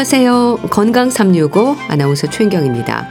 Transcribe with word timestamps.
안녕하세요. 0.00 0.60
건강 0.70 1.10
365 1.10 1.76
아나운서 1.88 2.26
최인경입니다. 2.26 3.06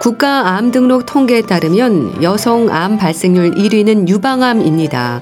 국가 0.00 0.56
암 0.56 0.70
등록 0.70 1.04
통계에 1.04 1.42
따르면 1.42 2.22
여성 2.22 2.70
암 2.70 2.96
발생률 2.96 3.50
1위는 3.50 4.08
유방암입니다. 4.08 5.20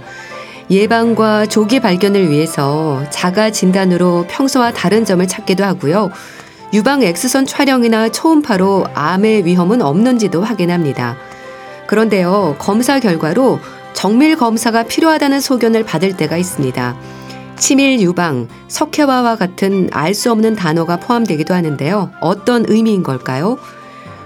예방과 0.71 1.47
조기 1.47 1.81
발견을 1.81 2.31
위해서 2.31 3.03
자가 3.11 3.51
진단으로 3.51 4.27
평소와 4.29 4.71
다른 4.71 5.05
점을 5.05 5.27
찾기도 5.27 5.65
하고요. 5.65 6.12
유방 6.73 7.03
엑스선 7.03 7.47
촬영이나 7.47 8.11
초음파로 8.11 8.87
암의 8.95 9.45
위험은 9.45 9.83
없는지도 9.83 10.45
확인합니다. 10.45 11.17
그런데요, 11.89 12.55
검사 12.61 13.01
결과로 13.01 13.59
정밀 13.93 14.37
검사가 14.37 14.84
필요하다는 14.84 15.41
소견을 15.41 15.83
받을 15.83 16.17
때가 16.17 16.37
있습니다. 16.37 16.95
치밀 17.62 18.01
유방, 18.01 18.48
석회화와 18.66 19.37
같은 19.37 19.89
알 19.93 20.15
수 20.15 20.33
없는 20.33 20.57
단어가 20.57 20.97
포함되기도 20.97 21.55
하는데요. 21.55 22.11
어떤 22.20 22.65
의미인 22.66 23.05
걸까요? 23.05 23.57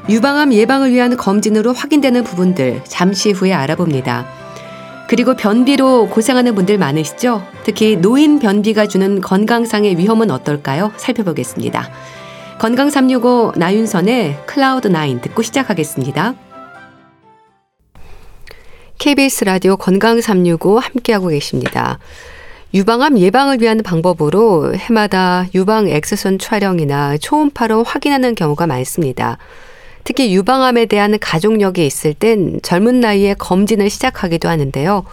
유방암 0.08 0.54
예방을 0.54 0.90
위한 0.90 1.18
검진으로 1.18 1.74
확인되는 1.74 2.24
부분들 2.24 2.80
잠시 2.84 3.32
후에 3.32 3.52
알아봅니다. 3.52 4.24
그리고 5.06 5.36
변비로 5.36 6.08
고생하는 6.08 6.54
분들 6.54 6.78
많으시죠? 6.78 7.42
특히 7.62 7.96
노인 7.96 8.38
변비가 8.38 8.86
주는 8.86 9.20
건강상의 9.20 9.98
위험은 9.98 10.30
어떨까요? 10.30 10.92
살펴보겠습니다. 10.96 11.90
건강 12.58 12.88
365 12.88 13.52
나윤선의 13.56 14.46
클라우드 14.46 14.88
9 14.90 15.20
듣고 15.20 15.42
시작하겠습니다. 15.42 16.34
KBS 18.96 19.44
라디오 19.44 19.76
건강 19.76 20.22
365 20.22 20.78
함께하고 20.78 21.28
계십니다. 21.28 21.98
유방암 22.74 23.18
예방을 23.18 23.60
위한 23.60 23.82
방법으로 23.82 24.74
해마다 24.74 25.46
유방 25.54 25.88
엑스선 25.88 26.38
촬영이나 26.38 27.16
초음파로 27.16 27.84
확인하는 27.84 28.34
경우가 28.34 28.66
많습니다. 28.66 29.38
특히 30.04 30.34
유방암에 30.34 30.86
대한 30.86 31.18
가족력이 31.18 31.86
있을 31.86 32.14
땐 32.14 32.60
젊은 32.62 33.00
나이에 33.00 33.34
검진을 33.34 33.88
시작하기도 33.88 34.48
하는데요. 34.48 35.04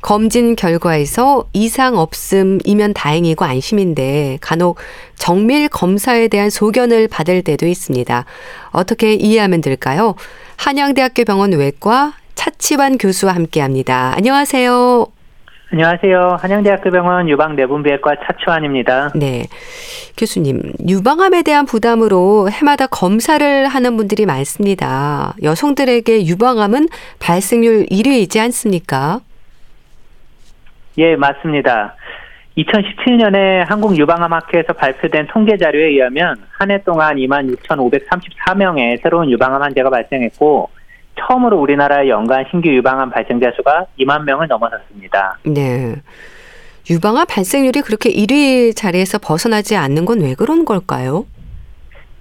검진 0.00 0.54
결과에서 0.54 1.48
이상 1.52 1.98
없음이면 1.98 2.94
다행이고 2.94 3.44
안심인데 3.44 4.38
간혹 4.40 4.78
정밀 5.16 5.68
검사에 5.68 6.28
대한 6.28 6.50
소견을 6.50 7.08
받을 7.08 7.42
때도 7.42 7.66
있습니다. 7.66 8.24
어떻게 8.70 9.14
이해하면 9.14 9.60
될까요? 9.60 10.14
한양대학교 10.56 11.24
병원 11.24 11.52
외과 11.52 12.14
차치환 12.36 12.98
교수와 12.98 13.34
함께 13.34 13.60
합니다. 13.60 14.12
안녕하세요. 14.16 15.17
안녕하세요. 15.70 16.38
한양대학교 16.40 16.90
병원 16.90 17.28
유방내분비외과 17.28 18.14
차치환입니다. 18.24 19.12
네. 19.14 19.44
교수님, 20.16 20.62
유방암에 20.88 21.42
대한 21.42 21.66
부담으로 21.66 22.48
해마다 22.50 22.86
검사를 22.86 23.66
하는 23.68 23.96
분들이 23.98 24.24
많습니다. 24.24 25.34
여성들에게 25.42 26.24
유방암은 26.26 26.88
발생률 27.20 27.84
1위이지 27.86 28.40
않습니까? 28.40 29.20
예, 30.96 31.16
맞습니다. 31.16 31.94
2017년에 32.56 33.66
한국유방암학회에서 33.68 34.72
발표된 34.72 35.28
통계 35.28 35.58
자료에 35.58 35.88
의하면 35.90 36.36
한 36.50 36.70
해 36.70 36.82
동안 36.82 37.16
26,534명의 37.16 39.00
새로운 39.02 39.30
유방암 39.30 39.62
환자가 39.62 39.90
발생했고 39.90 40.70
처음으로 41.20 41.58
우리나라의 41.60 42.08
연간 42.08 42.44
신규 42.50 42.68
유방암 42.68 43.10
발생자 43.10 43.52
수가 43.56 43.86
2만 44.00 44.24
명을 44.24 44.46
넘어섰습니다. 44.48 45.38
네. 45.44 45.96
유방암 46.90 47.26
발생률이 47.28 47.82
그렇게 47.82 48.10
1위 48.10 48.74
자리에서 48.74 49.18
벗어나지 49.18 49.76
않는 49.76 50.04
건 50.04 50.20
왜 50.20 50.34
그런 50.34 50.64
걸까요? 50.64 51.26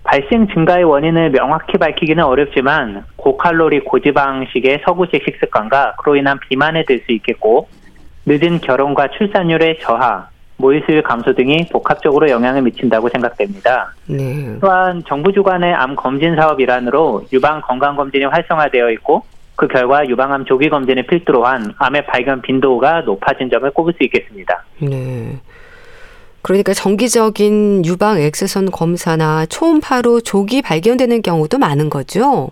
발생 0.03 0.47
증가의 0.47 0.85
원인을 0.85 1.31
명확히 1.31 1.77
밝히기는 1.77 2.23
어렵지만 2.23 3.03
고칼로리 3.17 3.81
고지방식의 3.81 4.81
서구식 4.85 5.21
식습관과 5.25 5.95
그로 5.97 6.15
인한 6.15 6.39
비만에 6.39 6.85
들 6.85 7.01
수 7.05 7.11
있겠고 7.11 7.67
늦은 8.25 8.59
결혼과 8.59 9.07
출산율의 9.09 9.79
저하, 9.81 10.29
모유수율 10.57 11.03
감소 11.03 11.33
등이 11.33 11.67
복합적으로 11.71 12.29
영향을 12.29 12.63
미친다고 12.63 13.09
생각됩니다. 13.09 13.93
네. 14.07 14.57
또한 14.59 15.03
정부 15.07 15.31
주관의 15.31 15.73
암 15.73 15.95
검진 15.95 16.35
사업 16.35 16.59
일환으로 16.59 17.25
유방 17.31 17.61
건강 17.61 17.95
검진이 17.95 18.25
활성화되어 18.25 18.91
있고 18.91 19.23
그 19.55 19.67
결과 19.67 20.07
유방암 20.07 20.45
조기 20.45 20.69
검진을 20.69 21.03
필두로 21.03 21.45
한 21.45 21.73
암의 21.77 22.05
발견 22.07 22.41
빈도가 22.41 23.01
높아진 23.01 23.49
점을 23.49 23.69
꼽을 23.71 23.93
수 23.93 24.03
있겠습니다. 24.03 24.63
네. 24.79 25.39
그러니까 26.41 26.73
정기적인 26.73 27.85
유방 27.85 28.19
엑스선 28.19 28.71
검사나 28.71 29.45
초음파로 29.47 30.21
조기 30.21 30.61
발견되는 30.61 31.21
경우도 31.21 31.57
많은 31.57 31.89
거죠? 31.89 32.49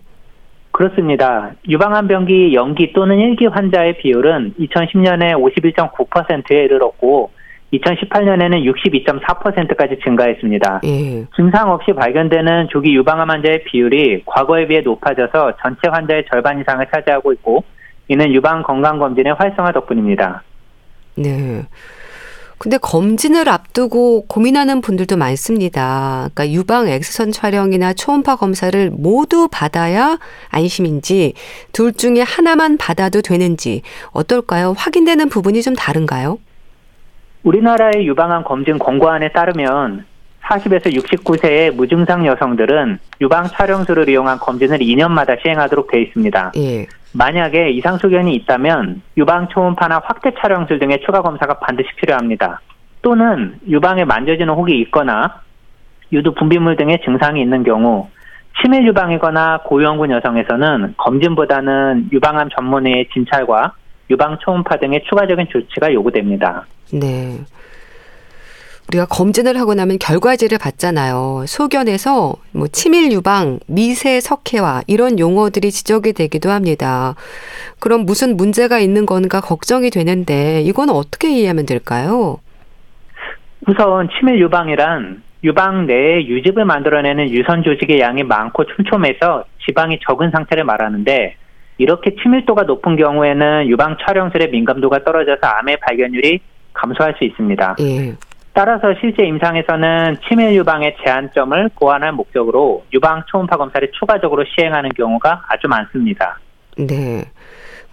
그렇습니다. 0.72 1.52
유방암 1.70 2.08
병기 2.08 2.54
연기 2.54 2.92
또는 2.92 3.16
1기 3.16 3.50
환자의 3.50 3.98
비율은 4.00 4.56
2010년에 4.60 5.34
51.9%에 5.36 6.66
이르렀고 6.66 7.32
2018년에는 7.74 8.64
62.4%까지 8.64 10.00
증가했습니다. 10.04 10.82
예. 10.86 11.26
증상 11.36 11.72
없이 11.72 11.94
발견되는 11.94 12.68
조기 12.72 12.96
유방암 12.96 13.30
환자의 13.30 13.64
비율이 13.66 14.24
과거에 14.26 14.68
비해 14.68 14.82
높아져서 14.82 15.54
전체 15.62 15.88
환자의 15.90 16.26
절반 16.32 16.60
이상을 16.62 16.86
차지하고 16.94 17.34
있고 17.34 17.64
이는 18.08 18.34
유방 18.34 18.64
건강 18.64 19.00
검진의 19.00 19.34
활성화 19.34 19.72
덕분입니다. 19.72 20.44
네. 21.16 21.64
근데 22.58 22.78
검진을 22.78 23.50
앞두고 23.50 24.28
고민하는 24.28 24.80
분들도 24.80 25.18
많습니다. 25.18 26.30
그러니까 26.34 26.50
유방 26.50 26.88
엑스선 26.88 27.32
촬영이나 27.32 27.94
초음파 27.94 28.38
검사를 28.38 28.90
모두 28.92 29.50
받아야 29.52 30.18
안심인지 30.50 31.34
둘 31.74 31.92
중에 31.92 32.22
하나만 32.22 32.78
받아도 32.78 33.22
되는지 33.22 33.82
어떨까요? 34.12 34.74
확인되는 34.78 35.28
부분이 35.28 35.62
좀 35.62 35.76
다른가요? 35.76 36.40
우리나라의 37.46 38.08
유방암 38.08 38.44
검진 38.44 38.80
권고안에 38.80 39.30
따르면 39.30 40.06
40에서 40.44 40.94
69세의 40.94 41.76
무증상 41.76 42.26
여성들은 42.26 43.00
유방 43.22 43.46
촬영술을 43.46 44.10
이용한 44.10 44.40
검진을 44.40 44.80
2년마다 44.80 45.42
시행하도록 45.42 45.90
되어 45.90 46.02
있습니다. 46.02 46.52
예. 46.58 46.88
만약에 47.14 47.70
이상 47.70 47.98
소견이 47.98 48.36
있다면 48.36 49.02
유방 49.18 49.48
초음파나 49.50 50.02
확대 50.04 50.32
촬영술 50.40 50.80
등의 50.80 51.02
추가 51.06 51.22
검사가 51.22 51.60
반드시 51.60 51.88
필요합니다. 51.98 52.62
또는 53.02 53.60
유방에 53.68 54.06
만져지는 54.06 54.54
혹이 54.54 54.80
있거나 54.82 55.42
유두 56.12 56.34
분비물 56.34 56.76
등의 56.76 57.02
증상이 57.06 57.42
있는 57.42 57.64
경우 57.64 58.10
치밀 58.62 58.86
유방이거나 58.88 59.60
고위험군 59.66 60.12
여성에서는 60.12 60.96
검진보다는 60.98 62.10
유방암 62.12 62.50
전문의의 62.56 63.10
진찰과 63.14 63.74
유방 64.10 64.38
초음파 64.40 64.78
등의 64.78 65.04
추가적인 65.08 65.48
조치가 65.50 65.94
요구됩니다. 65.94 66.66
네. 66.94 67.40
우리가 68.88 69.06
검진을 69.06 69.60
하고 69.60 69.74
나면 69.74 69.98
결과지를 69.98 70.60
받잖아요. 70.60 71.46
소견에서 71.48 72.36
뭐 72.52 72.68
치밀 72.68 73.12
유방, 73.12 73.60
미세 73.68 74.20
석회화 74.20 74.84
이런 74.88 75.18
용어들이 75.18 75.72
지적이 75.72 76.14
되기도 76.14 76.52
합니다. 76.52 77.16
그럼 77.80 78.06
무슨 78.06 78.38
문제가 78.38 78.78
있는 78.80 79.08
건가 79.08 79.42
걱정이 79.42 79.90
되는데 79.90 80.62
이건 80.62 80.90
어떻게 80.90 81.32
이해하면 81.32 81.66
될까요? 81.66 82.38
우선 83.68 84.08
치밀 84.20 84.40
유방이란 84.40 85.24
유방 85.44 85.88
내에 85.88 86.28
유즙을 86.28 86.66
만들어내는 86.66 87.30
유선 87.32 87.64
조직의 87.64 88.00
양이 88.00 88.24
많고 88.24 88.66
촘촘해서 88.66 89.46
지방이 89.66 90.00
적은 90.08 90.32
상태를 90.32 90.64
말하는데 90.64 91.36
이렇게 91.78 92.16
치밀도가 92.22 92.64
높은 92.64 92.96
경우에는 92.96 93.68
유방 93.68 93.98
촬영술의 94.06 94.50
민감도가 94.50 95.04
떨어져서 95.04 95.40
암의 95.42 95.78
발견율이 95.82 96.40
감소할 96.74 97.16
수 97.18 97.26
있습니다. 97.26 97.76
예. 97.82 98.16
따라서 98.54 98.94
실제 99.02 99.26
임상에서는 99.26 100.18
치밀 100.28 100.56
유방의 100.56 100.96
제한점을 101.04 101.70
보완할 101.76 102.14
목적으로 102.14 102.86
유방 102.94 103.24
초음파 103.28 103.58
검사를 103.58 103.86
추가적으로 104.00 104.46
시행하는 104.46 104.92
경우가 104.92 105.44
아주 105.50 105.68
많습니다. 105.68 106.40
네. 106.78 107.26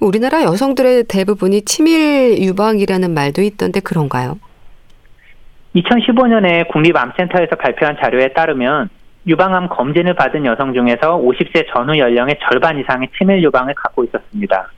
우리나라 0.01 0.43
여성들의 0.45 1.05
대부분이 1.09 1.63
치밀 1.63 2.39
유방이라는 2.41 3.13
말도 3.13 3.43
있던데 3.43 3.81
그런가요? 3.81 4.39
2015년에 5.75 6.69
국립암센터에서 6.69 7.57
발표한 7.57 7.97
자료에 8.01 8.29
따르면 8.29 8.89
유방암 9.27 9.69
검진을 9.69 10.15
받은 10.15 10.45
여성 10.45 10.73
중에서 10.73 11.19
50세 11.19 11.67
전후 11.73 11.99
연령의 11.99 12.39
절반 12.43 12.79
이상의 12.79 13.09
치밀 13.17 13.43
유방을 13.43 13.75
갖고 13.75 14.05
있었습니다. 14.05 14.69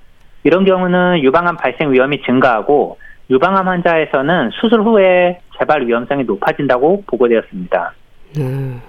이런 0.42 0.64
경우는 0.64 1.22
유방암 1.22 1.56
발생 1.56 1.92
위험이 1.92 2.22
증가하고 2.22 2.98
유방암 3.30 3.66
환자에서는 3.66 4.50
수술 4.60 4.82
후에 4.82 5.40
재발 5.58 5.86
위험성이 5.86 6.24
높아진다고 6.24 7.04
보고되었습니다. 7.06 7.92
음. 8.38 8.82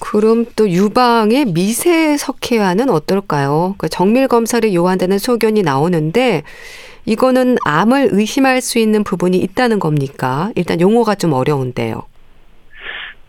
그럼 0.00 0.46
또 0.56 0.68
유방의 0.68 1.46
미세 1.46 2.16
석회화는 2.16 2.90
어떨까요? 2.90 3.74
그러니까 3.76 3.88
정밀 3.88 4.28
검사를 4.28 4.72
요한다는 4.74 5.18
소견이 5.18 5.62
나오는데 5.62 6.42
이거는 7.06 7.56
암을 7.64 8.08
의심할 8.12 8.60
수 8.60 8.78
있는 8.78 9.04
부분이 9.04 9.36
있다는 9.38 9.78
겁니까? 9.78 10.50
일단 10.56 10.80
용어가 10.80 11.14
좀 11.14 11.32
어려운데요. 11.32 12.02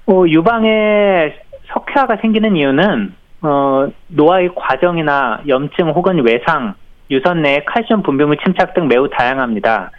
어, 0.08 0.26
유방에 0.28 1.34
석회화가 1.74 2.18
생기는 2.22 2.56
이유는 2.56 3.14
어, 3.42 3.88
노화의 4.08 4.50
과정이나 4.56 5.42
염증 5.48 5.90
혹은 5.90 6.24
외상, 6.26 6.76
유선 7.12 7.42
내 7.42 7.64
칼슘 7.66 8.04
분비물 8.04 8.38
침착 8.44 8.74
등 8.74 8.88
매우 8.88 9.10
다양합니다. 9.10 9.92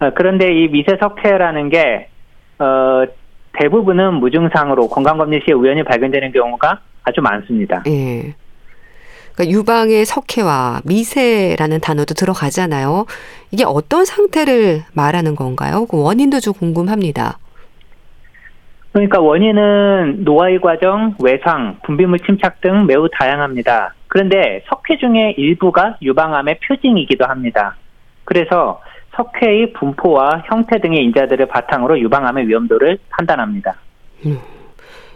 어, 0.00 0.10
그런데 0.14 0.52
이 0.52 0.68
미세 0.68 0.96
석회라는 1.00 1.70
게 1.70 2.08
어, 2.58 3.04
대부분은 3.58 4.14
무증상으로 4.14 4.88
건강검진 4.88 5.40
시에 5.44 5.54
우연히 5.54 5.82
발견되는 5.82 6.32
경우가 6.32 6.80
아주 7.04 7.20
많습니다. 7.20 7.82
예. 7.86 8.34
그러니까 9.34 9.58
유방의 9.58 10.04
석회와 10.04 10.80
미세라는 10.84 11.80
단어도 11.80 12.14
들어가잖아요. 12.14 13.06
이게 13.50 13.64
어떤 13.64 14.04
상태를 14.04 14.82
말하는 14.92 15.34
건가요? 15.34 15.86
그 15.86 16.00
원인도 16.00 16.40
좀 16.40 16.54
궁금합니다. 16.54 17.38
그러니까 18.94 19.20
원인은 19.20 20.22
노화의 20.22 20.60
과정, 20.60 21.16
외상, 21.20 21.78
분비물 21.82 22.20
침착 22.20 22.60
등 22.60 22.86
매우 22.86 23.08
다양합니다. 23.12 23.92
그런데 24.06 24.62
석회 24.68 24.98
중에 24.98 25.34
일부가 25.36 25.96
유방암의 26.00 26.60
표징이기도 26.60 27.24
합니다. 27.26 27.74
그래서 28.22 28.80
석회의 29.16 29.72
분포와 29.72 30.44
형태 30.46 30.80
등의 30.80 31.02
인자들을 31.06 31.46
바탕으로 31.46 31.98
유방암의 31.98 32.46
위험도를 32.46 32.98
판단합니다. 33.10 33.74
음, 34.26 34.38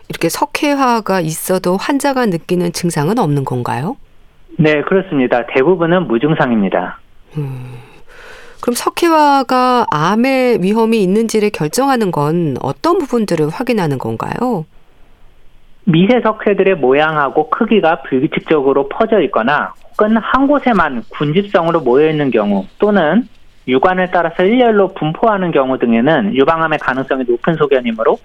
이렇게 0.09 0.29
석회화가 0.29 1.21
있어도 1.21 1.77
환자가 1.77 2.27
느끼는 2.27 2.73
증상은 2.73 3.21
없는 3.21 3.45
건가요? 3.45 3.97
네, 4.59 4.83
그렇습니다. 4.83 5.47
대부분은 5.55 6.09
무증상입니다. 6.09 6.99
음, 7.37 7.75
그럼 8.61 8.75
석회화가 8.75 9.87
암의 9.91 10.63
위험이 10.63 11.03
있는지를 11.03 11.51
결정하는 11.51 12.11
건 12.11 12.57
어떤 12.61 12.99
부분들을 12.99 13.49
확인하는 13.49 13.99
건가요? 13.99 14.67
미세 15.85 16.21
석회들의 16.23 16.77
모양하고 16.77 17.49
크기가 17.49 18.03
불규칙적으로 18.03 18.89
퍼져 18.89 19.21
있거나 19.23 19.73
혹은 19.93 20.17
한 20.19 20.47
곳에만 20.47 21.05
군집성으로 21.09 21.81
모여 21.81 22.11
있는 22.11 22.31
경우 22.31 22.67
또는 22.79 23.27
유관을 23.67 24.11
따라서 24.11 24.45
일렬로 24.45 24.89
분포하는 24.89 25.51
경우 25.51 25.79
등에는 25.79 26.35
유방암의 26.35 26.79
가능성이 26.79 27.25
높은 27.25 27.55
소견이므로 27.55 28.19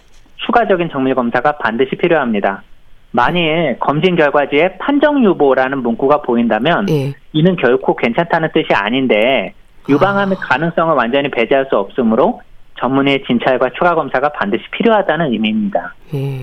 추가적인 0.46 0.90
정밀 0.90 1.16
검사가 1.16 1.58
반드시 1.58 1.96
필요합니다. 1.96 2.64
만일 3.12 3.78
검진 3.80 4.16
결과지에 4.16 4.78
판정 4.78 5.24
유보라는 5.24 5.84
문구가 5.84 6.22
보인다면 6.24 6.90
예. 6.90 7.14
이는 7.32 7.56
결코 7.56 7.96
괜찮다는 7.96 8.50
뜻이 8.54 8.74
아닌데 8.74 9.54
유방암의 9.90 10.38
아. 10.40 10.48
가능성을 10.48 10.96
완전히 10.96 11.30
배제할 11.30 11.68
수 11.70 11.78
없으므로 11.78 12.42
전문의 12.80 13.24
진찰과 13.26 13.72
추가 13.78 13.96
검사가 13.96 14.30
반드시 14.30 14.64
필요하다는 14.72 15.32
의미입니다. 15.32 15.94
예. 16.14 16.40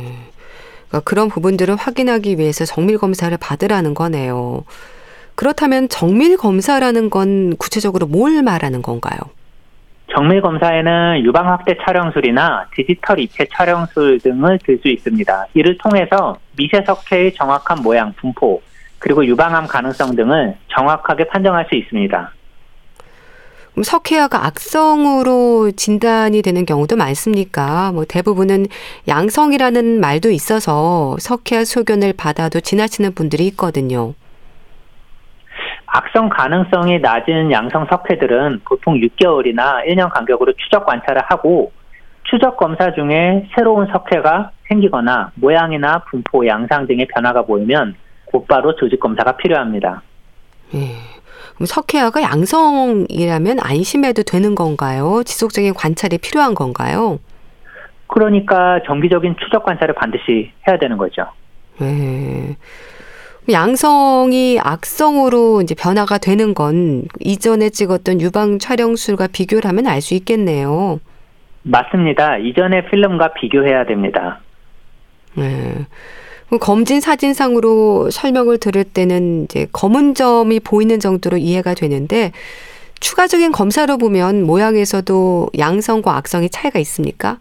그러니까 0.88 1.00
그런 1.04 1.28
부분들을 1.28 1.76
확인하기 1.76 2.38
위해서 2.38 2.64
정밀 2.64 2.98
검사를 2.98 3.36
받으라는 3.36 3.94
거네요. 3.94 4.64
그렇다면 5.34 5.88
정밀 5.88 6.36
검사라는 6.36 7.10
건 7.10 7.56
구체적으로 7.56 8.06
뭘 8.06 8.42
말하는 8.42 8.82
건가요? 8.82 9.18
정밀 10.12 10.42
검사에는 10.42 11.24
유방 11.24 11.48
확대 11.48 11.76
촬영술이나 11.84 12.66
디지털 12.74 13.20
입체 13.20 13.46
촬영술 13.52 14.18
등을 14.20 14.58
들 14.58 14.78
수 14.82 14.88
있습니다. 14.88 15.46
이를 15.54 15.78
통해서 15.78 16.36
미세석회의 16.56 17.34
정확한 17.34 17.82
모양, 17.82 18.12
분포, 18.14 18.60
그리고 18.98 19.24
유방암 19.24 19.68
가능성 19.68 20.16
등을 20.16 20.56
정확하게 20.68 21.28
판정할 21.28 21.66
수 21.68 21.76
있습니다. 21.76 22.32
그럼 23.80 23.84
석회화가 23.84 24.44
악성으로 24.44 25.70
진단이 25.70 26.42
되는 26.42 26.66
경우도 26.66 26.96
많습니까? 26.96 27.92
뭐 27.92 28.04
대부분은 28.04 28.66
양성이라는 29.08 30.00
말도 30.00 30.30
있어서 30.30 31.16
석회화 31.18 31.64
소견을 31.64 32.12
받아도 32.12 32.60
지나치는 32.60 33.14
분들이 33.14 33.46
있거든요. 33.48 34.12
악성 35.86 36.28
가능성이 36.28 36.98
낮은 36.98 37.52
양성 37.52 37.86
석회들은 37.90 38.60
보통 38.66 38.96
6개월이나 38.96 39.86
1년 39.86 40.12
간격으로 40.12 40.52
추적 40.58 40.84
관찰을 40.84 41.22
하고 41.28 41.72
추적 42.24 42.58
검사 42.58 42.92
중에 42.92 43.48
새로운 43.56 43.86
석회가 43.86 44.50
생기거나 44.68 45.32
모양이나 45.36 46.04
분포, 46.10 46.46
양상 46.46 46.86
등의 46.86 47.06
변화가 47.14 47.46
보이면 47.46 47.94
곧바로 48.26 48.76
조직 48.76 49.00
검사가 49.00 49.38
필요합니다. 49.38 50.02
예. 50.74 51.19
그럼 51.54 51.66
석회화가 51.66 52.22
양성이라면 52.22 53.58
안심해도 53.60 54.22
되는 54.22 54.54
건가요? 54.54 55.22
지속적인 55.24 55.74
관찰이 55.74 56.18
필요한 56.18 56.54
건가요? 56.54 57.18
그러니까 58.06 58.80
정기적인 58.86 59.36
추적 59.42 59.64
관찰을 59.64 59.94
반드시 59.94 60.52
해야 60.66 60.78
되는 60.78 60.96
거죠. 60.96 61.26
예. 61.82 62.56
양성이 63.50 64.58
악성으로 64.62 65.62
이제 65.62 65.74
변화가 65.74 66.18
되는 66.18 66.54
건 66.54 67.04
이전에 67.20 67.70
찍었던 67.70 68.20
유방 68.20 68.58
촬영술과 68.58 69.28
비교를 69.28 69.68
하면 69.68 69.86
알 69.86 70.00
수 70.00 70.14
있겠네요. 70.14 71.00
맞습니다. 71.62 72.38
이전의 72.38 72.90
필름과 72.90 73.34
비교해야 73.34 73.84
됩니다. 73.84 74.40
네. 75.34 75.86
검진 76.58 77.00
사진상으로 77.00 78.10
설명을 78.10 78.58
들을 78.58 78.84
때는 78.84 79.44
이제 79.44 79.66
검은 79.72 80.14
점이 80.14 80.60
보이는 80.60 80.98
정도로 80.98 81.36
이해가 81.36 81.74
되는데 81.74 82.32
추가적인 83.00 83.52
검사로 83.52 83.98
보면 83.98 84.42
모양에서도 84.42 85.48
양성과 85.58 86.16
악성의 86.16 86.50
차이가 86.50 86.78
있습니까? 86.80 87.38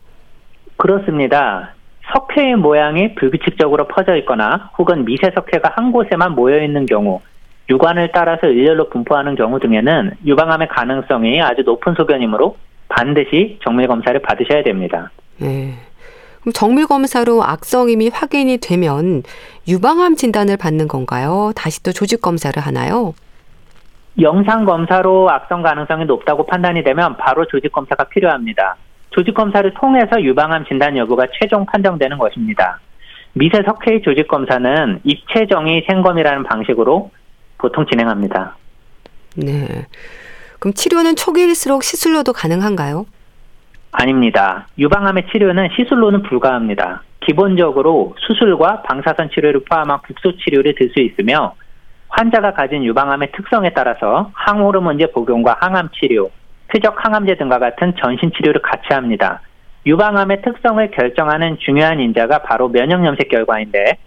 그렇습니다. 0.78 1.74
석회의 2.14 2.56
모양이 2.56 3.14
불규칙적으로 3.16 3.88
퍼져 3.88 4.16
있거나 4.18 4.72
혹은 4.78 5.06
미세 5.06 5.32
석회가 5.36 5.74
한 5.76 5.92
곳에만 5.92 6.34
모여 6.34 6.64
있는 6.64 6.86
경우, 6.86 7.22
유관을 7.70 8.12
따라서 8.14 8.48
일렬로 8.48 8.90
분포하는 8.90 9.36
경우 9.36 9.60
등에는 9.60 10.12
유방암의 10.26 10.70
가능성이 10.70 11.42
아주 11.42 11.62
높은 11.64 11.94
소견이므로 11.96 12.58
반드시 12.88 13.60
정밀 13.64 13.88
검사를 13.88 14.20
받으셔야 14.20 14.64
됩니다. 14.64 15.12
네. 15.38 15.76
그럼 16.50 16.54
정밀 16.54 16.88
검사로 16.88 17.44
악성임이 17.44 18.10
확인이 18.10 18.58
되면 18.58 19.22
유방암 19.68 20.16
진단을 20.16 20.58
받는 20.58 20.88
건가요? 20.88 21.52
다시 21.56 21.84
또 21.84 21.92
조직 21.92 22.22
검사를 22.22 22.60
하나요? 22.60 23.14
영상 24.20 24.66
검사로 24.66 25.30
악성 25.30 25.62
가능성이 25.62 26.06
높다고 26.06 26.48
판단이 26.48 26.84
되면 26.84 27.18
바로 27.18 27.46
조직 27.46 27.72
검사가 27.72 28.06
필요합니다. 28.06 28.78
조직 29.12 29.36
검사를 29.36 29.72
통해서 29.76 30.22
유방암 30.22 30.66
진단 30.66 30.98
여부가 30.98 31.28
최종 31.40 31.68
판정되는 31.68 32.18
것입니다. 32.18 32.80
미세 33.34 33.62
석회의 33.64 34.02
조직 34.02 34.28
검사는 34.28 35.02
입체 35.04 35.46
정의 35.48 35.86
생검이라는 35.88 36.44
방식으로 36.46 37.12
보통 37.60 37.86
진행합니다. 37.86 38.58
네. 39.36 39.86
그럼 40.58 40.74
치료는 40.74 41.16
초기일수록 41.16 41.84
시술로도 41.84 42.34
가능한가요? 42.34 43.06
아닙니다. 43.92 44.68
유방암의 44.78 45.28
치료는 45.32 45.70
시술로는 45.76 46.24
불가합니다. 46.24 47.04
기본적으로 47.22 48.16
수술과 48.20 48.84
방사선 48.84 49.30
치료를 49.32 49.62
포함한 49.70 50.00
국소 50.06 50.38
치료를 50.38 50.76
들 50.76 50.90
수 50.92 51.02
있으며 51.02 51.56
환자가 52.10 52.54
가진 52.54 52.84
유방암의 52.84 53.32
특성에 53.34 53.72
따라서 53.74 54.32
항호르몬제 54.34 55.12
복용과 55.12 55.58
항암 55.60 55.90
치료, 55.94 56.32
표적 56.68 56.96
항암제 57.04 57.36
등과 57.38 57.60
같은 57.60 57.94
전신 58.02 58.32
치료를 58.36 58.62
같이 58.62 58.88
합니다. 58.92 59.42
유방암의 59.86 60.42
특성을 60.42 60.92
결정하는 60.92 61.58
중요한 61.60 62.00
인자가 62.00 62.40
바로 62.40 62.68
면역 62.70 63.06
염색 63.06 63.30
결과인데 63.30 63.98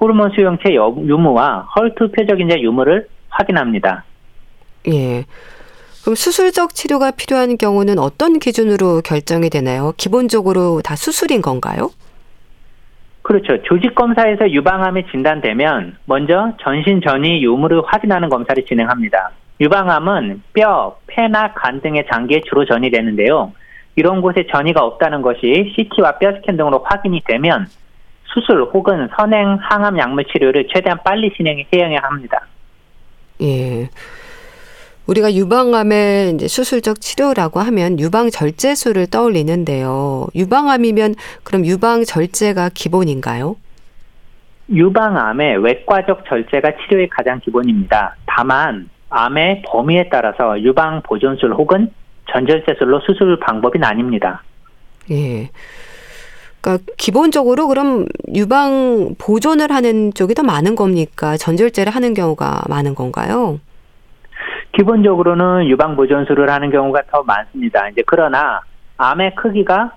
호르몬 0.00 0.30
수용체 0.30 0.72
유무와 0.74 1.68
헐트 1.74 2.12
표적 2.12 2.40
인자 2.40 2.60
유무를 2.60 3.08
확인합니다. 3.30 4.04
예. 4.88 5.24
그럼 6.08 6.16
수술적 6.16 6.74
치료가 6.74 7.10
필요한 7.10 7.58
경우는 7.58 7.98
어떤 7.98 8.38
기준으로 8.38 9.02
결정이 9.02 9.50
되나요? 9.50 9.92
기본적으로 9.98 10.80
다 10.80 10.96
수술인 10.96 11.42
건가요? 11.42 11.90
그렇죠. 13.20 13.62
조직 13.64 13.94
검사에서 13.94 14.50
유방암이 14.50 15.04
진단되면 15.10 15.98
먼저 16.06 16.54
전신 16.62 17.02
전이 17.02 17.44
유무를 17.44 17.82
확인하는 17.84 18.30
검사를 18.30 18.64
진행합니다. 18.64 19.32
유방암은 19.60 20.44
뼈, 20.54 20.98
폐나 21.08 21.52
간 21.52 21.82
등의 21.82 22.06
장기에 22.10 22.40
주로 22.48 22.64
전이 22.64 22.90
되는데요. 22.90 23.52
이런 23.94 24.22
곳에 24.22 24.46
전이가 24.50 24.82
없다는 24.82 25.20
것이 25.20 25.74
CT와 25.76 26.16
뼈 26.16 26.32
스캔 26.36 26.56
등으로 26.56 26.86
확인이 26.86 27.20
되면 27.26 27.66
수술 28.24 28.62
혹은 28.62 29.10
선행 29.14 29.58
항암 29.60 29.98
약물 29.98 30.24
치료를 30.32 30.68
최대한 30.72 31.00
빨리 31.04 31.30
진행해야 31.34 32.00
합니다. 32.00 32.46
예. 33.42 33.90
우리가 35.08 35.32
유방암의 35.32 36.34
이제 36.34 36.48
수술적 36.48 37.00
치료라고 37.00 37.60
하면 37.60 37.98
유방 37.98 38.30
절제술을 38.30 39.06
떠올리는데요. 39.06 40.26
유방암이면 40.34 41.14
그럼 41.44 41.64
유방 41.64 42.04
절제가 42.04 42.70
기본인가요? 42.74 43.56
유방암의 44.70 45.64
외과적 45.64 46.26
절제가 46.28 46.72
치료의 46.82 47.08
가장 47.08 47.40
기본입니다. 47.40 48.16
다만 48.26 48.90
암의 49.08 49.62
범위에 49.66 50.10
따라서 50.10 50.60
유방 50.60 51.00
보존술 51.02 51.54
혹은 51.54 51.90
전절제술로 52.30 53.00
수술 53.00 53.40
방법이 53.40 53.78
나뉩니다. 53.78 54.40
예. 55.10 55.48
그러니까 56.60 56.84
기본적으로 56.98 57.68
그럼 57.68 58.04
유방 58.34 59.14
보존을 59.16 59.72
하는 59.72 60.12
쪽이 60.12 60.34
더 60.34 60.42
많은 60.42 60.74
겁니까? 60.74 61.38
전절제를 61.38 61.94
하는 61.94 62.12
경우가 62.12 62.64
많은 62.68 62.94
건가요? 62.94 63.58
기본적으로는 64.72 65.68
유방 65.68 65.96
보존술을 65.96 66.50
하는 66.50 66.70
경우가 66.70 67.02
더 67.10 67.22
많습니다. 67.22 67.88
이제 67.88 68.02
그러나 68.06 68.60
암의 68.96 69.34
크기가 69.34 69.92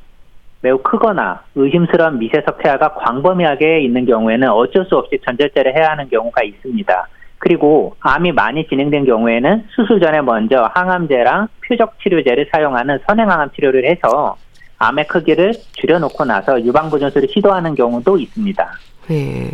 매우 0.61 0.77
크거나 0.77 1.41
의심스러운 1.55 2.19
미세석 2.19 2.59
태아가 2.63 2.93
광범위하게 2.93 3.81
있는 3.81 4.05
경우에는 4.05 4.49
어쩔 4.49 4.85
수 4.85 4.95
없이 4.95 5.19
전절제를 5.25 5.75
해야 5.75 5.91
하는 5.91 6.07
경우가 6.09 6.43
있습니다. 6.43 7.07
그리고 7.39 7.95
암이 8.01 8.33
많이 8.33 8.67
진행된 8.67 9.05
경우에는 9.05 9.65
수술 9.69 9.99
전에 9.99 10.21
먼저 10.21 10.69
항암제랑 10.75 11.47
표적 11.67 11.99
치료제를 11.99 12.49
사용하는 12.53 12.99
선행항암 13.07 13.49
치료를 13.55 13.89
해서 13.89 14.37
암의 14.77 15.07
크기를 15.07 15.53
줄여놓고 15.73 16.25
나서 16.25 16.61
유방보존술을 16.63 17.29
시도하는 17.29 17.73
경우도 17.73 18.17
있습니다. 18.17 18.71
네. 19.07 19.51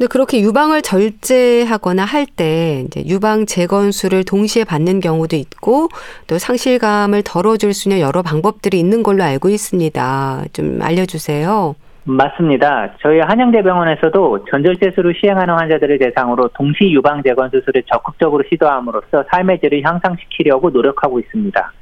근데 0.00 0.08
그렇게 0.08 0.40
유방을 0.40 0.80
절제하거나 0.80 2.06
할 2.06 2.24
때 2.24 2.84
이제 2.86 3.02
유방 3.04 3.44
재건수를 3.44 4.24
동시에 4.24 4.64
받는 4.64 5.00
경우도 5.00 5.36
있고 5.36 5.88
또 6.26 6.38
상실감을 6.38 7.22
덜어줄 7.22 7.74
수 7.74 7.90
있는 7.90 8.00
여러 8.00 8.22
방법들이 8.22 8.78
있는 8.78 9.02
걸로 9.02 9.24
알고 9.24 9.50
있습니다. 9.50 10.44
좀 10.54 10.80
알려주세요. 10.80 11.74
맞습니다. 12.04 12.94
저희 13.02 13.20
한양대병원에서도 13.20 14.46
전절제술을 14.50 15.16
시행하는 15.20 15.52
환자들을 15.54 15.98
대상으로 15.98 16.48
동시 16.54 16.90
유방 16.90 17.22
재건 17.22 17.50
수술을 17.50 17.82
적극적으로 17.92 18.42
시도함으로써 18.48 19.24
삶의 19.30 19.60
질을 19.60 19.82
향상시키려고 19.84 20.70
노력하고 20.70 21.20
있습니다. 21.20 21.72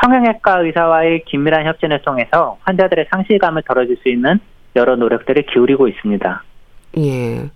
성형외과 0.00 0.60
의사와의 0.60 1.24
긴밀한 1.26 1.66
협진을 1.66 2.00
통해서 2.00 2.56
환자들의 2.62 3.08
상실감을 3.10 3.62
덜어줄 3.68 3.98
수 3.98 4.08
있는 4.08 4.40
여러 4.74 4.96
노력들을 4.96 5.42
기울이고 5.52 5.88
있습니다. 5.88 6.44
예. 6.98 7.50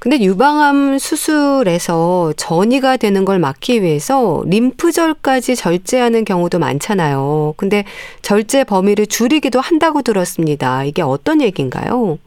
근데 0.00 0.20
유방암 0.20 0.98
수술에서 0.98 2.32
전이가 2.36 2.96
되는 2.98 3.24
걸 3.24 3.40
막기 3.40 3.82
위해서 3.82 4.42
림프절까지 4.46 5.56
절제하는 5.56 6.24
경우도 6.24 6.60
많잖아요. 6.60 7.54
근데 7.56 7.84
절제 8.22 8.62
범위를 8.62 9.06
줄이기도 9.06 9.60
한다고 9.60 10.02
들었습니다. 10.02 10.84
이게 10.84 11.02
어떤 11.02 11.40
얘기인가요? 11.40 12.18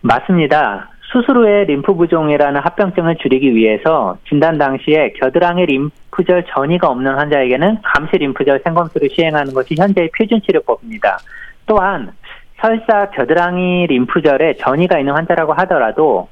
맞습니다. 0.00 0.90
수술 1.12 1.38
후에 1.38 1.64
림프 1.64 1.94
부종이라는 1.94 2.60
합병증을 2.60 3.18
줄이기 3.22 3.54
위해서 3.54 4.18
진단 4.28 4.58
당시에 4.58 5.12
겨드랑이 5.20 5.64
림프절 5.66 6.46
전이가 6.52 6.88
없는 6.88 7.14
환자에게는 7.14 7.78
감시 7.82 8.16
림프절 8.16 8.62
생검술을 8.64 9.08
시행하는 9.14 9.54
것이 9.54 9.76
현재의 9.78 10.10
표준 10.18 10.42
치료법입니다. 10.42 11.18
또한 11.66 12.12
설사 12.60 13.10
겨드랑이 13.10 13.86
림프절에 13.88 14.56
전이가 14.56 14.98
있는 14.98 15.14
환자라고 15.14 15.52
하더라도 15.54 16.28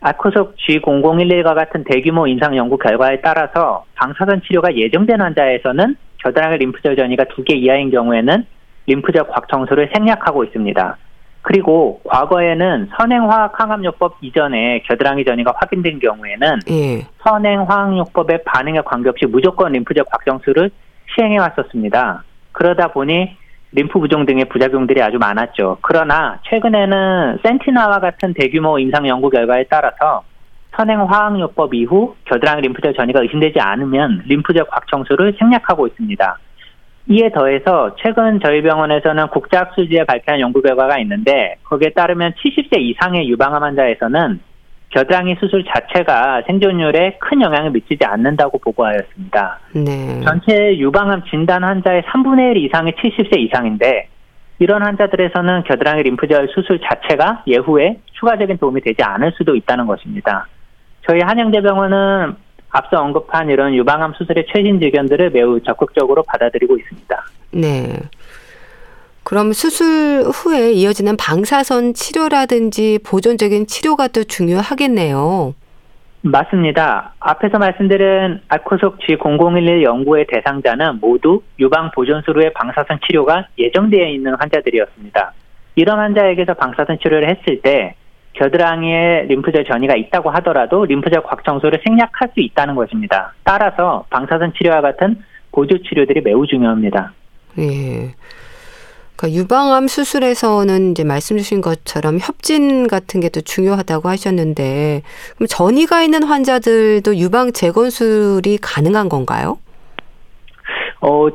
아코속 0.00 0.56
G0011과 0.56 1.54
같은 1.54 1.84
대규모 1.84 2.26
임상 2.26 2.56
연구 2.56 2.76
결과에 2.76 3.20
따라서 3.22 3.84
방사선 3.94 4.42
치료가 4.42 4.74
예정된 4.74 5.20
환자에서는 5.20 5.96
겨드랑이 6.18 6.58
림프절 6.58 6.96
전이가 6.96 7.24
두 7.24 7.42
개 7.44 7.54
이하인 7.54 7.90
경우에는 7.90 8.44
림프절 8.86 9.28
곽청소를 9.28 9.90
생략하고 9.94 10.44
있습니다. 10.44 10.96
그리고 11.40 12.00
과거에는 12.04 12.90
선행화학 12.96 13.58
항암요법 13.60 14.16
이전에 14.22 14.80
겨드랑이 14.86 15.24
전이가 15.24 15.52
확인된 15.56 15.98
경우에는 15.98 16.60
예. 16.70 17.06
선행화학요법의 17.22 18.44
반응에 18.44 18.80
관계없이 18.84 19.26
무조건 19.26 19.72
림프절 19.72 20.04
곽정수를 20.04 20.70
시행해 21.14 21.38
왔었습니다. 21.38 22.24
그러다 22.52 22.88
보니 22.88 23.36
림프 23.76 23.98
부종 23.98 24.24
등의 24.24 24.44
부작용들이 24.46 25.02
아주 25.02 25.18
많았죠. 25.18 25.78
그러나 25.82 26.38
최근에는 26.48 27.38
센티나와 27.42 27.98
같은 27.98 28.32
대규모 28.32 28.78
임상 28.78 29.08
연구 29.08 29.30
결과에 29.30 29.64
따라서 29.68 30.22
선행 30.76 31.00
화학요법 31.00 31.74
이후 31.74 32.14
겨드랑이 32.24 32.62
림프절 32.62 32.94
전이가 32.94 33.20
의심되지 33.22 33.60
않으면 33.60 34.22
림프절 34.26 34.66
곽청소를 34.66 35.34
생략하고 35.38 35.86
있습니다. 35.88 36.38
이에 37.08 37.30
더해서 37.30 37.94
최근 37.96 38.40
저희 38.42 38.62
병원에서는 38.62 39.28
국제학술지에 39.28 40.04
발표한 40.04 40.40
연구 40.40 40.62
결과가 40.62 40.98
있는데 41.00 41.56
거기에 41.64 41.90
따르면 41.90 42.32
70세 42.32 42.80
이상의 42.80 43.28
유방암 43.28 43.62
환자에서는 43.62 44.40
겨드랑이 44.94 45.36
수술 45.40 45.64
자체가 45.64 46.42
생존율에 46.46 47.18
큰 47.18 47.42
영향을 47.42 47.72
미치지 47.72 48.04
않는다고 48.04 48.58
보고하였습니다. 48.58 49.58
네. 49.74 50.20
전체 50.20 50.78
유방암 50.78 51.24
진단 51.28 51.64
환자의 51.64 52.02
3분의 52.02 52.56
1 52.56 52.64
이상이 52.64 52.92
70세 52.92 53.40
이상인데 53.40 54.08
이런 54.60 54.82
환자들에서는 54.82 55.64
겨드랑이 55.64 56.04
림프절 56.04 56.48
수술 56.54 56.80
자체가 56.80 57.42
예후에 57.48 57.98
추가적인 58.12 58.58
도움이 58.58 58.82
되지 58.82 59.02
않을 59.02 59.32
수도 59.36 59.56
있다는 59.56 59.86
것입니다. 59.86 60.46
저희 61.08 61.20
한양대병원은 61.20 62.36
앞서 62.70 63.02
언급한 63.02 63.50
이런 63.50 63.74
유방암 63.74 64.14
수술의 64.16 64.46
최신 64.54 64.80
의견들을 64.80 65.30
매우 65.30 65.60
적극적으로 65.60 66.22
받아들이고 66.22 66.76
있습니다. 66.78 67.24
네. 67.52 67.98
그럼 69.24 69.52
수술 69.52 70.22
후에 70.30 70.72
이어지는 70.72 71.16
방사선 71.16 71.94
치료라든지 71.94 72.98
보존적인 73.04 73.66
치료가 73.66 74.06
또 74.08 74.22
중요하겠네요. 74.22 75.54
맞습니다. 76.20 77.14
앞에서 77.20 77.58
말씀드린 77.58 78.40
아코속 78.48 78.98
G0011 79.00 79.82
연구의 79.82 80.26
대상자는 80.28 81.00
모두 81.00 81.42
유방 81.58 81.90
보존술 81.94 82.38
후에 82.38 82.52
방사선 82.52 83.00
치료가 83.06 83.46
예정되어 83.58 84.08
있는 84.08 84.34
환자들이었습니다. 84.38 85.32
이런 85.76 85.98
환자에게서 85.98 86.54
방사선 86.54 86.98
치료를 87.02 87.28
했을 87.28 87.60
때 87.60 87.94
겨드랑이에 88.34 89.26
림프절 89.28 89.64
전이가 89.64 89.96
있다고 89.96 90.30
하더라도 90.30 90.84
림프절 90.86 91.22
곽청소를 91.22 91.80
생략할 91.84 92.30
수 92.34 92.40
있다는 92.40 92.74
것입니다. 92.74 93.34
따라서 93.44 94.04
방사선 94.10 94.54
치료와 94.56 94.80
같은 94.80 95.22
보조 95.52 95.78
치료들이 95.82 96.22
매우 96.22 96.46
중요합니다. 96.46 97.12
예. 97.58 98.12
그러니까 99.16 99.38
유방암 99.40 99.86
수술에서는 99.88 100.90
이제 100.92 101.04
말씀 101.04 101.36
주신 101.36 101.60
것처럼 101.60 102.18
협진 102.18 102.88
같은 102.88 103.20
게 103.20 103.28
또 103.34 103.40
중요하다고 103.40 104.08
하셨는데 104.08 105.02
그럼 105.34 105.46
전이가 105.48 106.02
있는 106.02 106.22
환자들도 106.22 107.16
유방 107.16 107.52
재건술이 107.52 108.58
가능한 108.62 109.08
건가요? 109.08 109.58
어, 111.00 111.28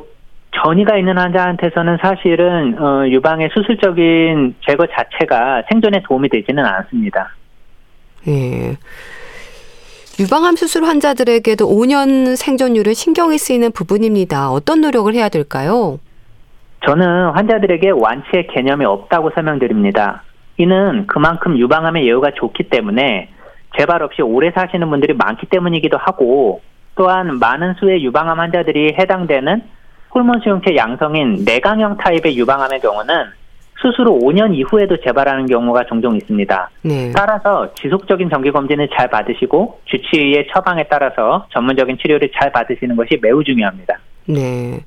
전이가 0.64 0.96
있는 0.96 1.18
환자한테서는 1.18 1.98
사실은 2.02 2.78
어, 2.80 3.06
유방의 3.06 3.50
수술적인 3.52 4.56
제거 4.66 4.86
자체가 4.86 5.64
생존에 5.70 6.02
도움이 6.08 6.30
되지는 6.30 6.64
않습니다. 6.64 7.34
예. 8.28 8.76
유방암 10.18 10.56
수술 10.56 10.84
환자들에게도 10.84 11.66
5년 11.66 12.36
생존율은 12.36 12.94
신경이 12.94 13.38
쓰이는 13.38 13.72
부분입니다. 13.72 14.50
어떤 14.50 14.80
노력을 14.80 15.12
해야 15.14 15.28
될까요? 15.28 15.98
저는 16.86 17.30
환자들에게 17.30 17.90
완치의 17.90 18.46
개념이 18.48 18.84
없다고 18.84 19.30
설명드립니다. 19.34 20.22
이는 20.56 21.06
그만큼 21.06 21.58
유방암의 21.58 22.06
예후가 22.06 22.32
좋기 22.36 22.64
때문에 22.64 23.30
재발 23.78 24.02
없이 24.02 24.22
오래 24.22 24.50
사시는 24.50 24.90
분들이 24.90 25.14
많기 25.14 25.46
때문이기도 25.46 25.96
하고 25.98 26.60
또한 26.96 27.38
많은 27.38 27.74
수의 27.74 28.04
유방암 28.04 28.38
환자들이 28.38 28.94
해당되는 28.98 29.62
호르몬 30.12 30.40
수용체 30.40 30.74
양성인 30.76 31.44
내강형 31.44 31.98
타입의 31.98 32.36
유방암의 32.36 32.80
경우는 32.80 33.14
수술 33.80 34.08
후 34.08 34.18
5년 34.18 34.54
이후에도 34.54 34.98
재발하는 35.00 35.46
경우가 35.46 35.84
종종 35.84 36.14
있습니다. 36.16 36.70
네. 36.82 37.12
따라서 37.14 37.72
지속적인 37.74 38.28
정기 38.28 38.50
검진을 38.50 38.90
잘 38.94 39.08
받으시고 39.08 39.80
주치의의 39.86 40.48
처방에 40.52 40.84
따라서 40.90 41.46
전문적인 41.50 41.96
치료를 41.98 42.30
잘 42.38 42.52
받으시는 42.52 42.96
것이 42.96 43.18
매우 43.22 43.42
중요합니다. 43.42 43.98
네. 44.26 44.80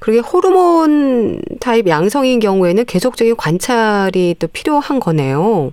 그게 0.00 0.18
호르몬 0.18 1.40
타입 1.60 1.86
양성인 1.86 2.40
경우에는 2.40 2.84
계속적인 2.86 3.36
관찰이 3.36 4.34
또 4.38 4.48
필요한 4.48 4.98
거네요. 4.98 5.72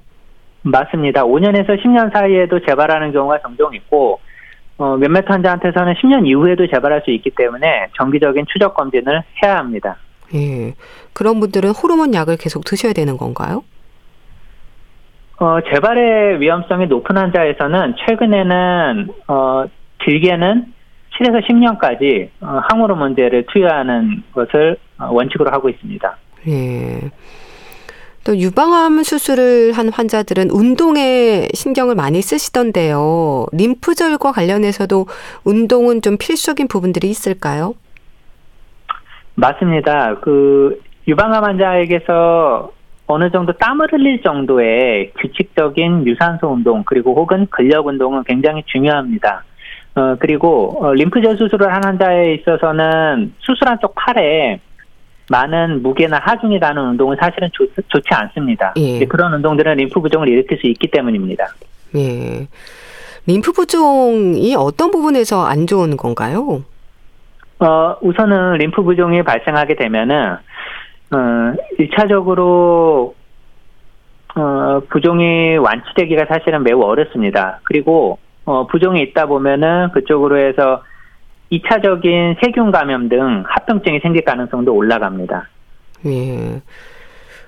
맞습니다. 0.64 1.24
5년에서 1.24 1.82
10년 1.82 2.12
사이에도 2.12 2.60
재발하는 2.66 3.14
경우가 3.14 3.40
종종 3.40 3.74
있고 3.74 4.20
어, 4.78 4.98
몇몇 4.98 5.24
환자한테서는 5.28 5.94
10년 5.94 6.28
이후에도 6.28 6.68
재발할 6.68 7.02
수 7.04 7.12
있기 7.12 7.32
때문에 7.32 7.88
정기적인 7.98 8.46
추적 8.52 8.76
검진을 8.76 9.24
해야 9.42 9.58
합니다. 9.58 9.98
예. 10.36 10.74
그런 11.14 11.40
분들은 11.40 11.72
호르몬 11.72 12.14
약을 12.14 12.38
계속 12.38 12.66
드셔야 12.66 12.94
되는 12.94 13.18
건가요? 13.18 13.64
어, 15.40 15.60
재발의 15.74 16.42
위험성이 16.42 16.88
높은 16.88 17.16
환자에서는 17.16 17.96
최근에는 18.06 19.08
어, 19.28 19.66
길게는 20.04 20.74
7에서 21.20 21.44
10년까지 21.48 22.30
어, 22.42 22.62
항우로 22.70 22.96
문제를 22.96 23.46
투여하는 23.48 24.24
것을 24.34 24.78
어, 25.00 25.10
원칙으로 25.12 25.52
하고 25.52 25.70
있습니다. 25.70 26.18
예. 26.48 27.12
또 28.24 28.38
유방암 28.38 29.04
수술을 29.04 29.72
한 29.72 29.90
환자들은 29.90 30.50
운동에 30.52 31.48
신경을 31.54 31.96
많이 31.96 32.22
쓰시던데요. 32.22 33.46
림프절과 33.54 34.34
관련해서도 34.34 35.06
운동은 35.46 36.02
좀 36.02 36.18
필수적인 36.18 36.68
부분들이 36.68 37.10
있을까요? 37.10 37.74
맞습니다. 39.36 40.20
그 40.20 40.82
유방암 41.08 41.44
환자에게서 41.46 42.72
어느 43.06 43.32
정도 43.32 43.54
땀을 43.54 43.94
흘릴 43.94 44.22
정도의 44.22 45.14
규칙적인 45.18 46.06
유산소 46.06 46.48
운동 46.50 46.84
그리고 46.86 47.16
혹은 47.16 47.48
근력 47.50 47.88
운동은 47.88 48.24
굉장히 48.26 48.64
중요합니다. 48.66 49.46
어, 49.98 50.16
그리고 50.20 50.78
어, 50.80 50.94
림프절 50.94 51.38
수술을 51.38 51.74
한 51.74 51.84
환자에 51.84 52.36
있어서는 52.36 53.34
수술한 53.40 53.80
쪽 53.82 53.96
팔에 53.96 54.60
많은 55.30 55.82
무게나 55.82 56.20
하중이 56.20 56.60
가는 56.60 56.82
운동은 56.90 57.18
사실은 57.20 57.50
좋, 57.52 57.68
좋지 57.88 58.08
않습니다. 58.12 58.74
예. 58.78 59.04
그런 59.06 59.34
운동들은 59.34 59.76
림프 59.76 60.00
부종을 60.00 60.30
일으킬 60.30 60.60
수 60.60 60.68
있기 60.68 60.92
때문입니다. 60.92 61.48
예. 61.96 62.48
림프 63.26 63.52
부종이 63.54 64.56
어떤 64.56 64.92
부분에서 64.92 65.46
안 65.46 65.66
좋은 65.66 65.98
건가요? 65.98 66.64
어, 67.60 67.96
우선은 68.00 68.60
림프 68.60 68.84
부종이 68.84 69.24
발생하게 69.24 69.76
되면은 69.78 70.38
어, 71.12 71.18
1차적으로 71.80 73.16
어, 74.36 74.82
부종이 74.92 75.58
완치되기가 75.58 76.28
사실은 76.30 76.62
매우 76.62 76.82
어렵습니다. 76.84 77.60
그리고 77.64 78.20
어, 78.48 78.66
부종이 78.66 79.02
있다 79.02 79.26
보면은 79.26 79.92
그쪽으로 79.92 80.38
해서 80.38 80.82
2차적인 81.52 82.38
세균 82.42 82.72
감염 82.72 83.10
등 83.10 83.44
합병증이 83.46 84.00
생길 84.00 84.24
가능성도 84.24 84.74
올라갑니다. 84.74 85.50
예. 86.06 86.62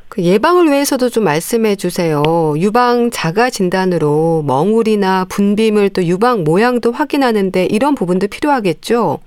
그 0.09 0.21
예방을 0.21 0.65
위해서도 0.65 1.07
좀 1.07 1.23
말씀해 1.23 1.77
주세요. 1.77 2.21
유방 2.57 3.11
자가 3.11 3.49
진단으로 3.49 4.43
멍울이나 4.45 5.25
분비물 5.29 5.91
또 5.91 6.03
유방 6.03 6.43
모양도 6.43 6.91
확인하는데 6.91 7.67
이런 7.71 7.95
부분도 7.95 8.27
필요하겠죠? 8.27 9.19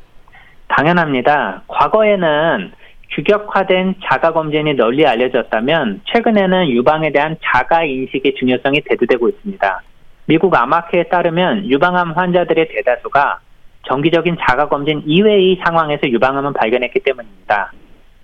당연합니다. 0.69 1.63
과거에는 1.69 2.73
규격화된 3.15 3.95
자가 4.05 4.35
검진이 4.35 4.75
널리 4.75 5.07
알려졌다면 5.07 6.03
최근에는 6.13 6.69
유방에 6.69 7.13
대한 7.13 7.37
자가 7.43 7.85
인식의 7.85 8.35
중요성이 8.39 8.83
대두되고 8.85 9.31
있습니다. 9.31 9.83
미국 10.27 10.55
암학회에 10.55 11.05
따르면 11.05 11.67
유방암 11.67 12.13
환자들의 12.13 12.69
대다수가 12.69 13.41
정기적인 13.89 14.37
자가 14.41 14.69
검진 14.69 15.03
이외의 15.05 15.61
상황에서 15.65 16.09
유방암을 16.09 16.53
발견했기 16.53 17.01
때문입니다. 17.01 17.73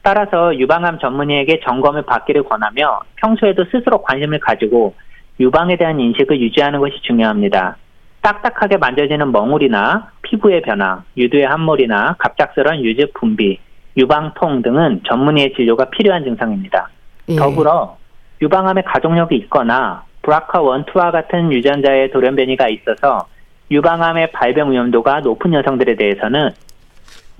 따라서 0.03 0.57
유방암 0.57 1.01
전문의에게 1.01 1.61
점검을 1.65 2.03
받기를 2.03 2.45
권하며 2.45 3.01
평소에도 3.17 3.65
스스로 3.65 4.01
관심을 4.03 4.39
가지고 4.39 4.95
유방에 5.41 5.77
대한 5.77 5.99
인식을 5.99 6.41
유지하는 6.41 6.79
것이 6.81 7.01
중요합니다. 7.03 7.77
딱딱하게 8.23 8.77
만져지는 8.79 9.33
멍울이나 9.33 10.11
피부의 10.23 10.63
변화, 10.63 11.03
유두의 11.17 11.45
함몰이나 11.47 12.17
갑작스러운 12.19 12.85
유즙 12.85 13.13
분비, 13.15 13.59
유방통 13.97 14.63
등은 14.63 15.03
전문의의 15.09 15.55
진료가 15.55 15.91
필요한 15.91 16.25
증상입니다. 16.25 16.89
예. 17.29 17.37
더불어 17.37 17.97
유방암에 18.41 18.83
가족력이 18.83 19.37
있거나 19.37 20.05
브라카1, 20.29 20.85
2와 20.87 21.11
같은 21.11 21.51
유전자의 21.51 22.11
돌연변이가 22.11 22.69
있어서 22.69 23.27
유방암의 23.71 24.33
발병 24.33 24.73
위험도가 24.73 25.21
높은 25.21 25.55
여성들에 25.55 25.97
대해서는 25.97 26.51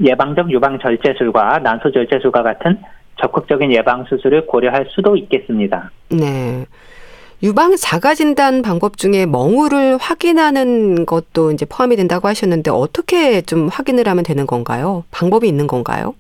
예방적 0.01 0.51
유방 0.51 0.79
절제술과 0.79 1.59
난소 1.59 1.93
절제술과 1.93 2.43
같은 2.43 2.79
적극적인 3.21 3.73
예방 3.73 4.05
수술을 4.05 4.47
고려할 4.47 4.87
수도 4.91 5.17
있겠습니다. 5.17 5.91
네. 6.11 6.65
유방 7.43 7.77
자가 7.77 8.15
진단 8.15 8.63
방법 8.63 8.97
중에 8.97 9.27
멍울을 9.27 9.99
확인하는 10.01 11.07
것도 11.07 11.53
이제 11.53 11.67
포함이 11.67 11.97
된다고 11.97 12.27
하셨는데 12.29 12.71
어떻게 12.71 13.43
좀 13.43 13.69
확인을 13.69 14.09
하면 14.09 14.25
되는 14.25 14.47
건가요? 14.47 15.05
방법이 15.11 15.47
있는 15.47 15.67
건가요? 15.67 16.15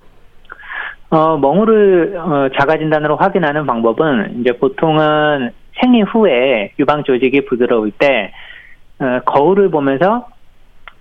어, 1.10 1.36
멍울을 1.38 2.16
어, 2.18 2.48
자가 2.58 2.78
진단으로 2.78 3.16
확인하는 3.16 3.66
방법은 3.66 4.40
이제 4.40 4.52
보통은 4.58 5.50
생리 5.80 6.02
후에 6.02 6.72
유방 6.78 7.04
조직이 7.04 7.44
부드러울 7.44 7.90
때 7.92 8.32
어, 8.98 9.20
거울을 9.24 9.70
보면서 9.70 10.28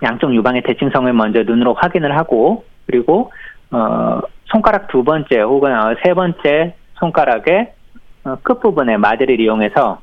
양쪽 0.03 0.33
유방의 0.33 0.63
대칭성을 0.63 1.11
먼저 1.13 1.43
눈으로 1.43 1.73
확인을 1.73 2.15
하고 2.17 2.65
그리고 2.85 3.31
어, 3.71 4.21
손가락 4.45 4.87
두 4.87 5.03
번째 5.03 5.41
혹은 5.41 5.73
어, 5.73 5.95
세 6.03 6.13
번째 6.13 6.75
손가락의 6.95 7.73
어, 8.23 8.37
끝부분에 8.43 8.97
마디를 8.97 9.39
이용해서 9.39 9.99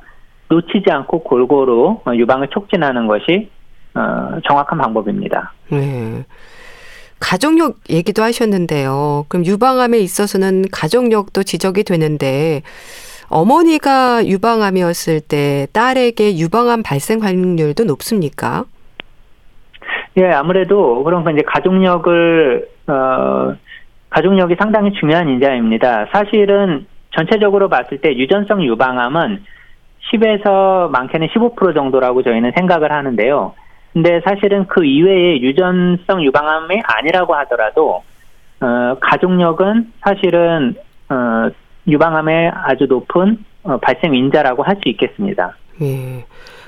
놓치지 0.48 0.90
않고 0.90 1.22
골고루 1.22 2.00
어, 2.04 2.14
유방을 2.14 2.48
촉진하는 2.48 3.06
것이 3.06 3.50
어, 3.94 4.40
정확한 4.46 4.78
방법입니다. 4.78 5.52
네. 5.70 6.24
가족력 7.20 7.76
얘기도 7.88 8.22
하셨는데요. 8.22 9.24
그럼 9.28 9.46
유방암에 9.46 9.98
있어서는 9.98 10.64
가족력도 10.70 11.42
지적이 11.44 11.84
되는데 11.84 12.62
어머니가 13.28 14.26
유방암이었을 14.26 15.20
때 15.20 15.66
딸에게 15.72 16.36
유방암 16.38 16.82
발생 16.82 17.22
확률도 17.22 17.84
높습니까? 17.84 18.64
예, 20.16 20.30
아무래도 20.30 21.02
그런 21.02 21.22
이제 21.32 21.42
가족력을 21.46 22.68
어 22.86 23.54
가족력이 24.10 24.54
상당히 24.60 24.92
중요한 24.92 25.28
인자입니다. 25.28 26.06
사실은 26.12 26.86
전체적으로 27.10 27.68
봤을 27.68 28.00
때 28.00 28.16
유전성 28.16 28.62
유방암은 28.62 29.42
10에서 30.12 30.90
많게는 30.90 31.28
15% 31.28 31.74
정도라고 31.74 32.22
저희는 32.22 32.52
생각을 32.56 32.92
하는데요. 32.92 33.54
근데 33.92 34.20
사실은 34.24 34.66
그 34.66 34.84
이외에 34.84 35.40
유전성 35.40 36.22
유방암이 36.24 36.82
아니라고 36.84 37.34
하더라도 37.36 38.02
어, 38.60 38.96
가족력은 39.00 39.92
사실은 40.00 40.74
어, 41.08 41.48
유방암의 41.86 42.52
아주 42.54 42.86
높은 42.86 43.44
어, 43.62 43.78
발생 43.78 44.14
인자라고 44.14 44.62
할 44.62 44.76
수 44.82 44.88
있겠습니다. 44.88 45.56
예. 45.82 46.24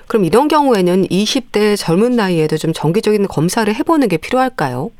그럼 0.08 0.24
이런 0.24 0.48
경우에는 0.48 1.02
20대 1.02 1.76
젊은 1.76 2.16
나이에도 2.16 2.56
좀 2.56 2.72
정기적인 2.72 3.26
검사를 3.28 3.72
해보는 3.74 4.08
게 4.08 4.18
필요할까요? 4.18 4.90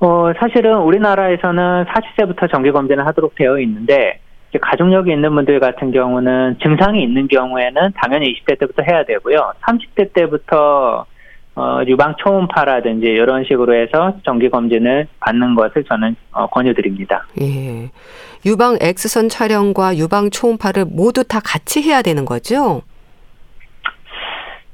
어, 0.00 0.32
사실은 0.38 0.78
우리나라에서는 0.78 1.84
40세부터 1.84 2.50
정기 2.50 2.70
검진을 2.70 3.06
하도록 3.06 3.34
되어 3.34 3.58
있는데 3.60 4.20
가족력이 4.60 5.12
있는 5.12 5.34
분들 5.34 5.60
같은 5.60 5.92
경우는 5.92 6.58
증상이 6.62 7.02
있는 7.02 7.28
경우에는 7.28 7.92
당연히 8.02 8.34
20대 8.34 8.58
때부터 8.58 8.82
해야 8.82 9.04
되고요. 9.04 9.52
30대 9.62 10.12
때부터 10.12 11.04
어, 11.56 11.80
유방 11.86 12.14
초음파라든지 12.18 13.06
이런 13.06 13.44
식으로 13.44 13.74
해서 13.74 14.14
정기 14.24 14.48
검진을 14.48 15.08
받는 15.20 15.54
것을 15.54 15.84
저는 15.84 16.14
어, 16.32 16.46
권유드립니다. 16.46 17.26
예. 17.40 17.90
유방 18.46 18.78
X선 18.80 19.28
촬영과 19.28 19.96
유방 19.96 20.30
초음파를 20.30 20.86
모두 20.86 21.24
다 21.24 21.40
같이 21.44 21.82
해야 21.82 22.02
되는 22.02 22.24
거죠? 22.24 22.82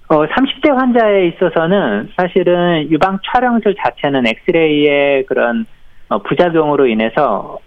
어, 0.09 0.25
30대 0.25 0.71
환자에 0.71 1.29
있어서는 1.29 2.11
사실은 2.17 2.89
유방 2.91 3.19
촬영술 3.27 3.75
자체는 3.83 4.27
엑스레이의 4.27 5.27
그런 5.27 5.67
어, 6.09 6.19
부작용으로 6.19 6.87
인해서 6.87 7.59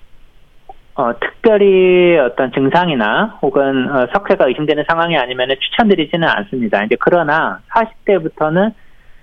어, 0.96 1.14
특별히 1.20 2.18
어떤 2.18 2.52
증상이나 2.54 3.40
혹은 3.42 3.90
어, 3.90 4.08
석회가 4.14 4.48
의심되는 4.48 4.86
상황이 4.88 5.18
아니면 5.18 5.50
추천드리지는 5.60 6.28
않습니다. 6.28 6.84
이제 6.84 6.96
그러나 7.00 7.60
40대부터는 7.74 8.74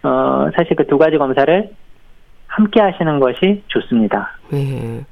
어, 0.07 0.51
사실 0.55 0.77
그 0.77 0.85
두 0.87 0.99
가지 0.99 1.19
검사를 1.19 1.69
함께 2.47 2.81
하시는 2.81 3.19
것이 3.19 3.62
좋습니다. 3.66 4.31
네. 4.51 5.05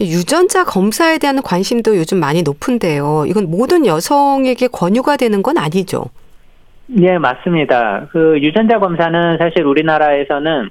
유전자 0.00 0.64
검사에 0.64 1.18
대한 1.18 1.40
관심도 1.40 1.96
요즘 1.96 2.18
많이 2.18 2.42
높은데요. 2.42 3.24
이건 3.26 3.50
모든 3.50 3.86
여성에게 3.86 4.68
권유가 4.68 5.16
되는 5.16 5.42
건 5.42 5.56
아니죠? 5.56 6.04
네, 6.86 7.16
맞습니다. 7.18 8.08
그 8.10 8.38
유전자 8.40 8.78
검사는 8.78 9.38
사실 9.38 9.62
우리나라에서는 9.64 10.68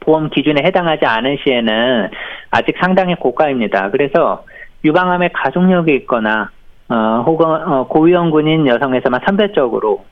보험 0.00 0.28
기준에 0.30 0.62
해당하지 0.64 1.06
않은 1.06 1.38
시에는 1.42 2.10
아직 2.50 2.74
상당히 2.80 3.14
고가입니다. 3.14 3.90
그래서 3.90 4.44
유방암에 4.84 5.30
가족력이 5.32 5.94
있거나 5.94 6.50
어, 6.88 7.22
혹은 7.24 7.46
어, 7.46 7.86
고위험군인 7.86 8.66
여성에서만 8.66 9.20
선별적으로 9.24 10.04
어, 10.04 10.11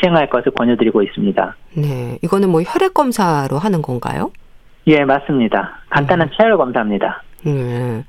시행할 0.00 0.28
것을 0.28 0.52
권유드리고 0.52 1.02
있습니다. 1.02 1.56
네, 1.76 2.18
이거는 2.22 2.48
뭐 2.50 2.62
혈액 2.62 2.94
검사로 2.94 3.58
하는 3.58 3.82
건가요? 3.82 4.30
예, 4.86 5.04
맞습니다. 5.04 5.78
간단한 5.90 6.28
음. 6.28 6.30
체열 6.36 6.56
검사입니다. 6.56 7.22
네. 7.44 8.04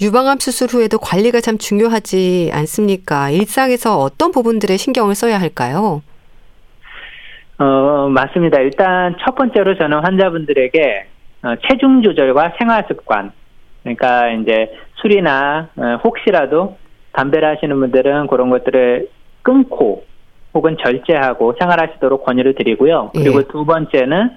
유방암 0.00 0.38
수술 0.40 0.68
후에도 0.68 0.98
관리가 0.98 1.40
참 1.40 1.56
중요하지 1.56 2.50
않습니까? 2.52 3.30
일상에서 3.30 3.98
어떤 3.98 4.30
부분들에 4.30 4.76
신경을 4.76 5.14
써야 5.14 5.40
할까요? 5.40 6.02
어, 7.58 8.08
맞습니다. 8.10 8.60
일단 8.60 9.16
첫 9.24 9.34
번째로 9.34 9.76
저는 9.78 10.00
환자분들에게 10.00 11.06
어, 11.44 11.54
체중 11.66 12.02
조절과 12.02 12.54
생활 12.58 12.84
습관, 12.88 13.32
그러니까 13.82 14.30
이제 14.32 14.72
술이나 14.96 15.68
어, 15.76 16.00
혹시라도 16.04 16.76
담배를 17.12 17.48
하시는 17.56 17.78
분들은 17.78 18.26
그런 18.26 18.50
것들을 18.50 19.08
끊고 19.42 20.04
혹은 20.56 20.78
절제하고 20.82 21.54
생활하시도록 21.60 22.24
권유를 22.24 22.54
드리고요. 22.54 23.10
그리고 23.14 23.40
예. 23.40 23.42
두 23.52 23.66
번째는 23.66 24.30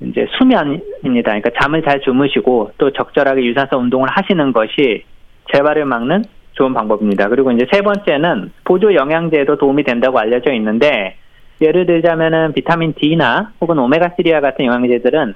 이제 0.00 0.26
수면입니다. 0.38 1.32
그러니까 1.32 1.50
잠을 1.60 1.82
잘 1.82 2.00
주무시고 2.00 2.72
또 2.78 2.92
적절하게 2.92 3.44
유산소 3.44 3.76
운동을 3.76 4.08
하시는 4.08 4.52
것이 4.52 5.04
재발을 5.52 5.84
막는 5.84 6.24
좋은 6.52 6.72
방법입니다. 6.74 7.28
그리고 7.28 7.50
이제 7.50 7.66
세 7.72 7.82
번째는 7.82 8.52
보조 8.64 8.94
영양제도 8.94 9.58
도움이 9.58 9.82
된다고 9.82 10.18
알려져 10.18 10.52
있는데 10.52 11.16
예를 11.60 11.86
들자면은 11.86 12.52
비타민 12.52 12.94
D나 12.94 13.50
혹은 13.60 13.76
오메가3와 13.76 14.40
같은 14.40 14.64
영양제들은 14.64 15.34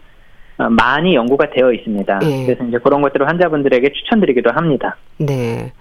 어, 0.59 0.71
많이 0.71 1.16
연구가 1.16 1.51
되어 1.51 1.73
있습니다. 1.73 2.21
네. 2.21 2.47
그래서 2.47 2.64
이제 2.64 2.79
그런 2.79 3.03
것들을 3.03 3.29
환자분들에게 3.29 3.92
추천드리기도 3.92 4.51
합니다. 4.53 4.97
네. 5.19 5.73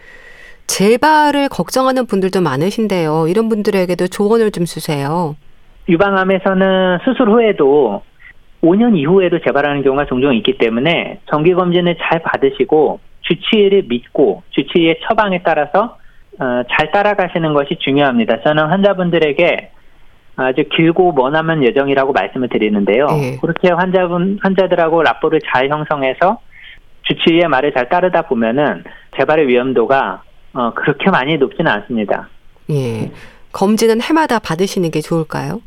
재발을 0.67 1.49
걱정하는 1.49 2.05
분들도 2.05 2.41
많으신데요. 2.41 3.27
이런 3.27 3.49
분들에게도 3.49 4.07
조언을 4.07 4.51
좀 4.51 4.65
주세요. 4.65 5.35
유방암에서는 5.87 6.99
수술 7.03 7.29
후에도 7.29 8.01
5년 8.63 8.97
이후에도 8.97 9.39
재발하는 9.39 9.83
경우가 9.83 10.05
종종 10.05 10.33
있기 10.35 10.57
때문에 10.57 11.19
정기 11.29 11.53
검진을 11.53 11.97
잘 12.01 12.21
받으시고 12.23 12.99
주치의를 13.21 13.83
믿고 13.87 14.43
주치의의 14.49 14.99
처방에 15.07 15.41
따라서 15.43 15.97
어, 16.39 16.63
잘 16.71 16.91
따라가시는 16.91 17.53
것이 17.53 17.77
중요합니다. 17.79 18.41
저는 18.41 18.67
환자분들에게 18.67 19.71
아주 20.37 20.63
길고 20.69 21.13
머나먼 21.13 21.63
예정이라고 21.63 22.11
말씀을 22.11 22.49
드리는데요. 22.49 23.07
네. 23.07 23.37
그렇게 23.39 23.69
환자분 23.69 24.39
환자들하고 24.41 25.01
라포를 25.03 25.39
잘 25.45 25.69
형성해서 25.69 26.39
주치의의 27.03 27.47
말을 27.47 27.73
잘 27.73 27.87
따르다 27.87 28.23
보면은 28.23 28.83
재발의 29.17 29.47
위험도가 29.47 30.23
어, 30.55 30.73
그렇게 30.73 31.09
많이 31.11 31.37
높지는 31.37 31.71
않습니다. 31.71 32.29
예. 32.71 33.11
검진은 33.51 34.01
해마다 34.01 34.39
받으시는 34.39 34.89
게 34.91 35.01
좋을까요? 35.01 35.61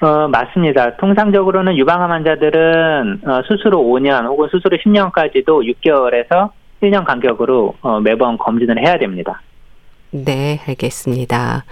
어, 0.00 0.28
맞습니다. 0.28 0.96
통상적으로는 0.96 1.76
유방암 1.76 2.10
환자들은 2.10 3.20
어, 3.26 3.42
수술 3.46 3.74
후 3.74 3.82
5년 3.82 4.26
혹은 4.26 4.48
수술 4.50 4.72
후 4.72 4.78
10년까지도 4.78 5.74
6개월에서 5.74 6.50
1년 6.82 7.04
간격으로 7.04 7.74
어, 7.82 8.00
매번 8.00 8.38
검진을 8.38 8.78
해야 8.78 8.98
됩니다. 8.98 9.42
네, 10.10 10.60
알겠습니다. 10.66 11.64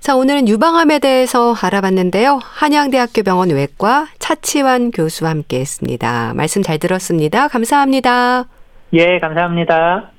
자, 0.00 0.16
오늘은 0.16 0.48
유방암에 0.48 0.98
대해서 0.98 1.54
알아봤는데요. 1.54 2.40
한양대학교 2.42 3.22
병원 3.22 3.50
외과 3.50 4.06
차치환 4.18 4.90
교수와 4.90 5.30
함께 5.30 5.60
했습니다. 5.60 6.34
말씀 6.34 6.62
잘 6.62 6.78
들었습니다. 6.78 7.48
감사합니다. 7.48 8.44
예, 8.92 9.18
감사합니다. 9.18 10.13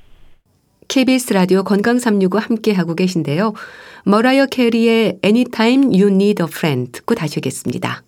KBS 0.87 1.33
라디오 1.33 1.63
건강 1.63 1.99
365 1.99 2.39
함께 2.39 2.73
하고 2.73 2.95
계신데요. 2.95 3.53
머라이어 4.05 4.45
캐리의 4.47 5.19
Anytime 5.23 5.85
You 5.85 6.07
Need 6.07 6.43
a 6.43 6.47
Friend 6.49 6.91
듣고 6.91 7.15
다시 7.15 7.39
오겠습니다. 7.39 8.03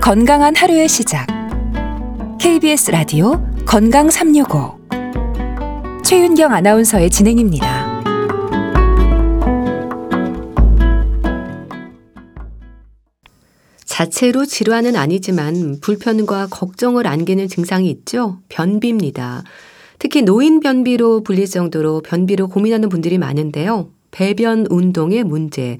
건강한 0.00 0.54
하루의 0.54 0.86
시작. 0.86 1.33
KBS 2.40 2.90
라디오 2.90 3.40
건강 3.66 4.10
365. 4.10 4.78
최윤경 6.04 6.52
아나운서의 6.52 7.10
진행입니다. 7.10 8.02
자체로 13.84 14.44
질환은 14.44 14.96
아니지만 14.96 15.78
불편과 15.80 16.48
걱정을 16.50 17.06
안기는 17.06 17.48
증상이 17.48 17.88
있죠. 17.90 18.38
변비입니다. 18.48 19.42
특히 19.98 20.22
노인 20.22 20.60
변비로 20.60 21.22
불릴 21.22 21.46
정도로 21.46 22.02
변비로 22.02 22.48
고민하는 22.48 22.88
분들이 22.88 23.18
많은데요. 23.18 23.88
배변 24.10 24.66
운동의 24.68 25.24
문제. 25.24 25.78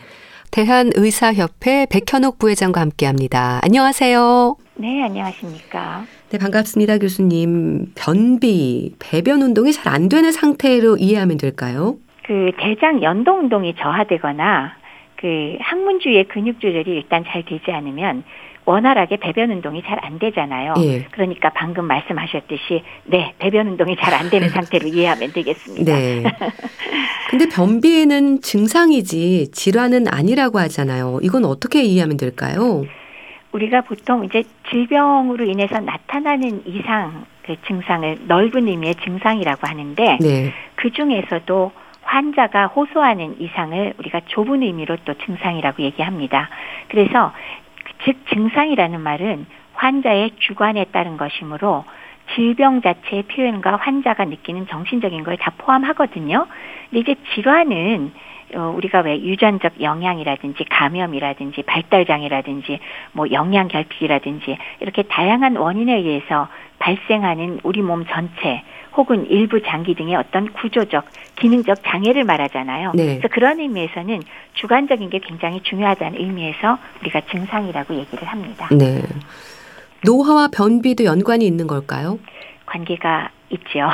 대한의사협회 0.50 1.86
백현옥 1.90 2.38
부회장과 2.38 2.80
함께 2.80 3.06
합니다. 3.06 3.58
안녕하세요. 3.62 4.56
네, 4.76 5.02
안녕하십니까. 5.02 6.06
네, 6.34 6.38
반갑습니다, 6.38 6.98
교수님. 6.98 7.92
변비, 7.94 8.92
배변 8.98 9.40
운동이 9.40 9.70
잘 9.72 9.94
안 9.94 10.08
되는 10.08 10.32
상태로 10.32 10.96
이해하면 10.96 11.36
될까요? 11.36 11.94
그 12.26 12.50
대장 12.58 13.04
연동 13.04 13.38
운동이 13.38 13.76
저하되거나 13.78 14.72
그 15.20 15.56
항문 15.60 16.00
주위의 16.00 16.24
근육 16.24 16.58
조절이 16.60 16.90
일단 16.90 17.22
잘 17.28 17.44
되지 17.44 17.70
않으면 17.70 18.24
원활하게 18.64 19.18
배변 19.18 19.52
운동이 19.52 19.82
잘 19.84 20.00
안 20.04 20.18
되잖아요. 20.18 20.74
예. 20.78 21.04
그러니까 21.12 21.50
방금 21.54 21.84
말씀하셨듯이 21.84 22.82
네 23.04 23.32
배변 23.38 23.68
운동이 23.68 23.94
잘 23.96 24.12
안 24.14 24.28
되는 24.28 24.48
상태로 24.50 24.88
이해하면 24.88 25.32
되겠습니다. 25.32 25.84
네. 25.94 26.24
근데 27.30 27.46
변비에는 27.48 28.40
증상이지 28.40 29.52
질환은 29.52 30.06
아니라고 30.08 30.58
하잖아요. 30.58 31.20
이건 31.22 31.44
어떻게 31.44 31.84
이해하면 31.84 32.16
될까요? 32.16 32.82
우리가 33.54 33.82
보통 33.82 34.24
이제 34.24 34.42
질병으로 34.70 35.44
인해서 35.44 35.78
나타나는 35.80 36.66
이상 36.66 37.24
그 37.42 37.54
증상을 37.66 38.26
넓은 38.26 38.66
의미의 38.66 38.96
증상이라고 38.96 39.66
하는데 39.66 40.18
네. 40.20 40.52
그 40.74 40.90
중에서도 40.90 41.72
환자가 42.02 42.66
호소하는 42.66 43.40
이상을 43.40 43.94
우리가 43.98 44.22
좁은 44.26 44.62
의미로 44.62 44.96
또 45.04 45.14
증상이라고 45.14 45.82
얘기합니다. 45.84 46.50
그래서 46.88 47.32
즉 48.04 48.16
증상이라는 48.28 49.00
말은 49.00 49.46
환자의 49.74 50.32
주관에 50.40 50.84
따른 50.86 51.16
것이므로 51.16 51.84
질병 52.34 52.82
자체의 52.82 53.22
표현과 53.24 53.76
환자가 53.76 54.24
느끼는 54.24 54.66
정신적인 54.66 55.22
걸 55.22 55.36
다 55.36 55.52
포함하거든요. 55.58 56.46
근데 56.90 57.00
이제 57.00 57.14
질환은 57.34 58.12
어, 58.14 58.33
우리가 58.54 59.00
왜 59.00 59.20
유전적 59.20 59.80
영향이라든지 59.80 60.64
감염이라든지 60.64 61.62
발달장애라든지 61.62 62.78
뭐 63.12 63.30
영양 63.32 63.68
결핍이라든지 63.68 64.56
이렇게 64.80 65.02
다양한 65.02 65.56
원인에 65.56 65.96
의해서 65.96 66.48
발생하는 66.78 67.60
우리 67.62 67.82
몸 67.82 68.04
전체 68.06 68.62
혹은 68.96 69.26
일부 69.28 69.60
장기 69.62 69.94
등의 69.94 70.14
어떤 70.14 70.52
구조적, 70.52 71.04
기능적 71.36 71.78
장애를 71.84 72.24
말하잖아요. 72.24 72.92
네. 72.94 73.06
그래서 73.06 73.28
그런 73.28 73.58
의미에서는 73.58 74.22
주관적인 74.54 75.10
게 75.10 75.18
굉장히 75.18 75.60
중요하다는 75.62 76.20
의미에서 76.20 76.78
우리가 77.00 77.22
증상이라고 77.22 77.94
얘기를 77.94 78.28
합니다. 78.28 78.68
네. 78.70 79.02
노화와 80.04 80.48
변비도 80.48 81.04
연관이 81.04 81.46
있는 81.46 81.66
걸까요? 81.66 82.18
관계가 82.66 83.30
있죠. 83.50 83.88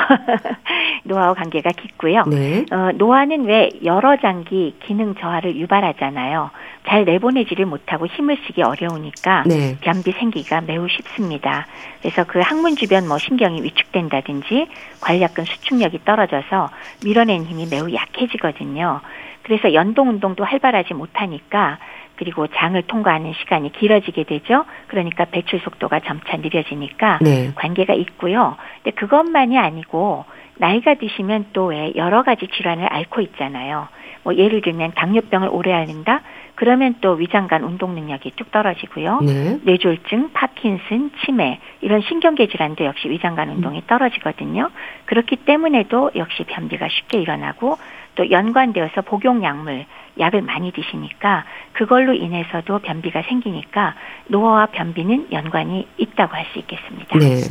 노화와 1.03 1.33
관계가 1.33 1.71
깊고요. 1.71 2.23
네. 2.27 2.65
어, 2.71 2.91
노화는 2.93 3.45
왜 3.45 3.69
여러 3.83 4.17
장기 4.17 4.75
기능 4.83 5.15
저하를 5.15 5.55
유발하잖아요. 5.55 6.51
잘 6.87 7.05
내보내지를 7.05 7.65
못하고 7.65 8.07
힘을 8.07 8.37
쓰기 8.45 8.63
어려우니까 8.63 9.43
네. 9.45 9.77
변비 9.81 10.11
생기가 10.13 10.61
매우 10.61 10.87
쉽습니다. 10.87 11.67
그래서 12.01 12.23
그 12.23 12.39
항문 12.39 12.75
주변 12.75 13.07
뭐 13.07 13.17
신경이 13.17 13.61
위축된다든지 13.61 14.67
관략근 15.01 15.45
수축력이 15.45 16.05
떨어져서 16.05 16.69
밀어낸 17.03 17.43
힘이 17.45 17.67
매우 17.69 17.93
약해지거든요. 17.93 19.01
그래서 19.43 19.73
연동 19.73 20.09
운동도 20.09 20.43
활발하지 20.43 20.93
못하니까 20.93 21.79
그리고 22.21 22.45
장을 22.45 22.79
통과하는 22.83 23.33
시간이 23.33 23.71
길어지게 23.71 24.25
되죠. 24.25 24.65
그러니까 24.85 25.25
배출 25.25 25.59
속도가 25.59 26.01
점차 26.01 26.37
느려지니까 26.37 27.17
네. 27.19 27.51
관계가 27.55 27.95
있고요. 27.95 28.57
근데 28.83 28.95
그것만이 28.95 29.57
아니고 29.57 30.25
나이가 30.57 30.93
드시면 30.93 31.47
또 31.53 31.69
왜 31.71 31.93
여러 31.95 32.21
가지 32.21 32.47
질환을 32.47 32.85
앓고 32.85 33.21
있잖아요. 33.21 33.87
뭐 34.21 34.35
예를 34.35 34.61
들면 34.61 34.91
당뇨병을 34.93 35.49
오래 35.51 35.73
앓는다? 35.73 36.21
그러면 36.61 36.93
또 37.01 37.13
위장관 37.13 37.63
운동 37.63 37.95
능력이 37.95 38.33
뚝 38.35 38.51
떨어지고요. 38.51 39.21
네. 39.21 39.59
뇌졸중, 39.63 40.29
파킨슨, 40.31 41.09
치매 41.25 41.59
이런 41.81 42.03
신경계 42.07 42.49
질환도 42.49 42.85
역시 42.85 43.09
위장관 43.09 43.49
운동이 43.49 43.81
떨어지거든요. 43.87 44.69
그렇기 45.05 45.37
때문에도 45.37 46.11
역시 46.15 46.43
변비가 46.43 46.87
쉽게 46.87 47.19
일어나고 47.19 47.79
또 48.13 48.29
연관되어서 48.29 49.01
복용 49.01 49.43
약물 49.43 49.87
약을 50.19 50.43
많이 50.43 50.71
드시니까 50.71 51.45
그걸로 51.73 52.13
인해서도 52.13 52.77
변비가 52.77 53.23
생기니까 53.23 53.95
노화와 54.27 54.67
변비는 54.67 55.29
연관이 55.31 55.87
있다고 55.97 56.35
할 56.35 56.45
수 56.53 56.59
있겠습니다. 56.59 57.17
네. 57.17 57.41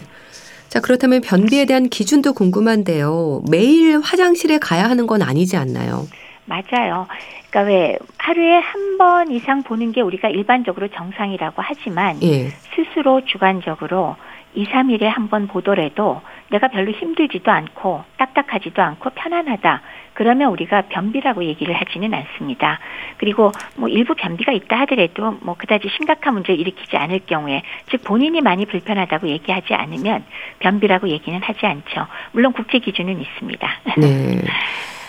자, 0.68 0.78
그렇다면 0.78 1.20
변비에 1.20 1.64
대한 1.64 1.88
기준도 1.88 2.32
궁금한데요. 2.34 3.42
매일 3.50 3.98
화장실에 3.98 4.58
가야 4.58 4.84
하는 4.84 5.08
건 5.08 5.20
아니지 5.20 5.56
않나요? 5.56 6.06
맞아요. 6.50 7.06
그러니까 7.50 7.60
왜 7.72 7.96
하루에 8.18 8.56
한 8.58 8.90
번 9.00 9.30
이상 9.30 9.62
보는 9.62 9.92
게 9.92 10.02
우리가 10.02 10.28
일반적으로 10.28 10.88
정상이라고 10.88 11.62
하지만 11.64 12.22
예. 12.22 12.48
스스로 12.74 13.24
주관적으로 13.24 14.16
2, 14.54 14.66
3일에 14.66 15.04
한 15.04 15.30
번 15.30 15.46
보더라도 15.46 16.20
내가 16.50 16.68
별로 16.68 16.90
힘들지도 16.92 17.50
않고 17.50 18.04
딱 18.18 18.34
딱딱하지도 18.34 18.82
않고 18.82 19.10
편안하다. 19.10 19.80
그러면 20.12 20.50
우리가 20.50 20.82
변비라고 20.90 21.44
얘기를 21.44 21.74
하지는 21.74 22.12
않습니다. 22.12 22.78
그리고 23.16 23.52
뭐 23.76 23.88
일부 23.88 24.14
변비가 24.14 24.52
있다 24.52 24.80
하더라도 24.80 25.38
뭐 25.40 25.54
그다지 25.56 25.88
심각한 25.96 26.34
문제를 26.34 26.60
일으키지 26.60 26.96
않을 26.96 27.20
경우에 27.26 27.62
즉 27.90 28.02
본인이 28.04 28.40
많이 28.42 28.66
불편하다고 28.66 29.28
얘기하지 29.28 29.72
않으면 29.72 30.24
변비라고 30.58 31.08
얘기는 31.08 31.40
하지 31.40 31.64
않죠. 31.64 32.06
물론 32.32 32.52
국제 32.52 32.80
기준은 32.80 33.18
있습니다. 33.20 33.70
네. 33.96 34.42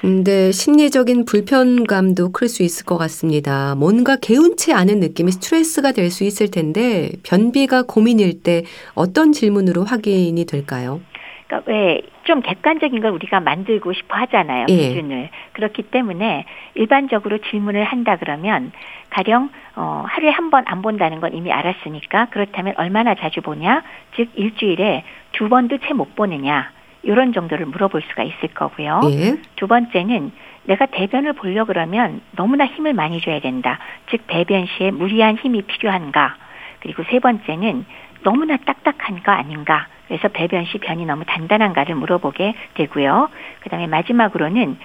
근데 0.00 0.52
심리적인 0.52 1.24
불편감도 1.24 2.32
클 2.32 2.48
수 2.48 2.62
있을 2.62 2.84
것 2.86 2.96
같습니다. 2.98 3.74
뭔가 3.76 4.16
개운치 4.16 4.72
않은 4.72 5.00
느낌이 5.00 5.32
스트레스가 5.32 5.92
될 5.92 6.10
수 6.10 6.22
있을 6.24 6.50
텐데 6.50 7.10
변비가 7.24 7.82
고민일 7.82 8.42
때 8.42 8.62
어떤 8.94 9.32
질문으로 9.32 9.84
확인이 9.84 10.44
될까요? 10.46 11.00
그러니까 11.48 11.70
왜 11.70 12.02
좀 12.26 12.40
객관적인 12.42 13.00
걸 13.00 13.12
우리가 13.12 13.38
만들고 13.38 13.92
싶어 13.92 14.16
하잖아요. 14.16 14.66
예. 14.68 14.76
기준을. 14.88 15.30
그렇기 15.52 15.82
때문에 15.92 16.44
일반적으로 16.74 17.38
질문을 17.38 17.84
한다 17.84 18.16
그러면 18.18 18.72
가령 19.10 19.50
어 19.76 20.04
하루에 20.08 20.30
한 20.30 20.50
번 20.50 20.64
안 20.66 20.82
본다는 20.82 21.20
건 21.20 21.34
이미 21.34 21.52
알았으니까 21.52 22.26
그렇다면 22.32 22.74
얼마나 22.78 23.14
자주 23.14 23.42
보냐? 23.42 23.84
즉 24.16 24.28
일주일에 24.34 25.04
두 25.32 25.48
번도 25.48 25.78
채 25.86 25.94
못 25.94 26.16
보느냐? 26.16 26.72
이런 27.06 27.32
정도를 27.32 27.66
물어볼 27.66 28.02
수가 28.02 28.24
있을 28.24 28.48
거고요. 28.54 29.00
예. 29.12 29.38
두 29.56 29.66
번째는 29.66 30.32
내가 30.64 30.86
대변을 30.86 31.34
보려 31.34 31.64
그러면 31.64 32.20
너무나 32.32 32.66
힘을 32.66 32.92
많이 32.92 33.20
줘야 33.20 33.40
된다. 33.40 33.78
즉 34.10 34.26
배변 34.26 34.66
시에 34.66 34.90
무리한 34.90 35.36
힘이 35.36 35.62
필요한가? 35.62 36.36
그리고 36.80 37.04
세 37.10 37.20
번째는 37.20 37.86
너무나 38.22 38.56
딱딱한가 38.56 39.36
아닌가? 39.38 39.86
그래서 40.08 40.28
배변 40.28 40.64
시 40.66 40.78
변이 40.78 41.06
너무 41.06 41.24
단단한가를 41.24 41.94
물어보게 41.94 42.54
되고요. 42.74 43.28
그다음에 43.60 43.86
마지막으로는 43.86 44.76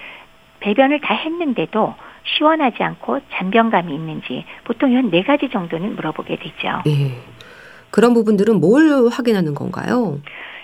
배변을 0.59 1.01
다 1.01 1.15
했는데도 1.15 1.95
시원하지 2.23 2.83
않고 2.83 3.19
잔변감이 3.31 3.93
있는지 3.93 4.45
보통 4.63 4.91
이런 4.91 5.09
네 5.09 5.23
가지 5.23 5.49
정도는 5.49 5.95
물어보게 5.95 6.37
되죠. 6.37 6.81
예. 6.87 7.17
그런 7.89 8.13
부분들은 8.13 8.59
뭘 8.59 9.09
확인하는 9.11 9.53
건가요? 9.53 10.19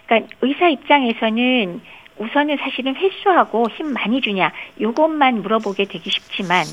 그러니까 0.07 0.35
의사 0.41 0.67
입장에서는 0.69 1.81
우선은 2.17 2.57
사실은 2.57 2.95
횟수하고 2.95 3.69
힘 3.69 3.93
많이 3.93 4.21
주냐 4.21 4.51
요것만 4.81 5.43
물어보게 5.43 5.85
되기 5.85 6.09
쉽지만 6.09 6.65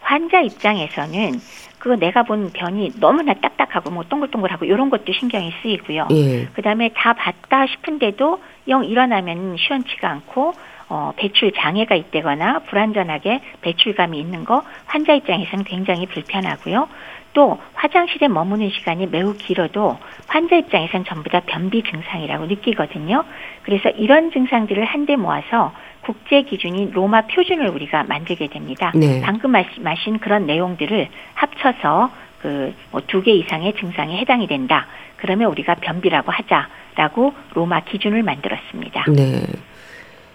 환자 0.00 0.40
입장에서는 0.40 1.32
그거 1.78 1.96
내가 1.96 2.22
본 2.22 2.52
변이 2.52 2.90
너무나 3.00 3.34
딱딱하고 3.34 3.90
뭐 3.90 4.04
동글동글하고 4.04 4.64
이런 4.64 4.90
것도 4.90 5.12
신경이 5.12 5.52
쓰이고요. 5.62 6.08
예. 6.12 6.46
그다음에 6.54 6.90
다 6.94 7.12
봤다 7.12 7.66
싶은데도 7.66 8.40
영 8.68 8.84
일어나면 8.84 9.56
시원치가 9.56 10.08
않고 10.08 10.52
어, 10.88 11.12
배출 11.16 11.52
장애가 11.52 11.94
있다거나 11.94 12.60
불안전하게 12.60 13.40
배출감이 13.62 14.18
있는 14.18 14.44
거 14.44 14.62
환자 14.84 15.14
입장에서는 15.14 15.64
굉장히 15.64 16.06
불편하고요. 16.06 16.88
또 17.32 17.58
화장실에 17.74 18.28
머무는 18.28 18.70
시간이 18.70 19.06
매우 19.06 19.34
길어도 19.34 19.98
환자 20.26 20.56
입장에선 20.56 21.04
전부 21.04 21.30
다 21.30 21.40
변비 21.46 21.82
증상이라고 21.82 22.46
느끼거든요. 22.46 23.24
그래서 23.62 23.88
이런 23.90 24.30
증상들을 24.30 24.84
한데 24.84 25.16
모아서 25.16 25.72
국제 26.02 26.42
기준인 26.42 26.90
로마 26.92 27.22
표준을 27.22 27.68
우리가 27.68 28.04
만들게 28.04 28.48
됩니다. 28.48 28.92
네. 28.94 29.20
방금 29.22 29.52
말씀하신 29.52 30.18
그런 30.18 30.46
내용들을 30.46 31.08
합쳐서 31.34 32.10
그뭐두개 32.42 33.32
이상의 33.32 33.74
증상에 33.74 34.18
해당이 34.18 34.48
된다. 34.48 34.86
그러면 35.16 35.50
우리가 35.50 35.76
변비라고 35.76 36.32
하자라고 36.32 37.32
로마 37.54 37.80
기준을 37.84 38.22
만들었습니다. 38.24 39.04
네. 39.10 39.46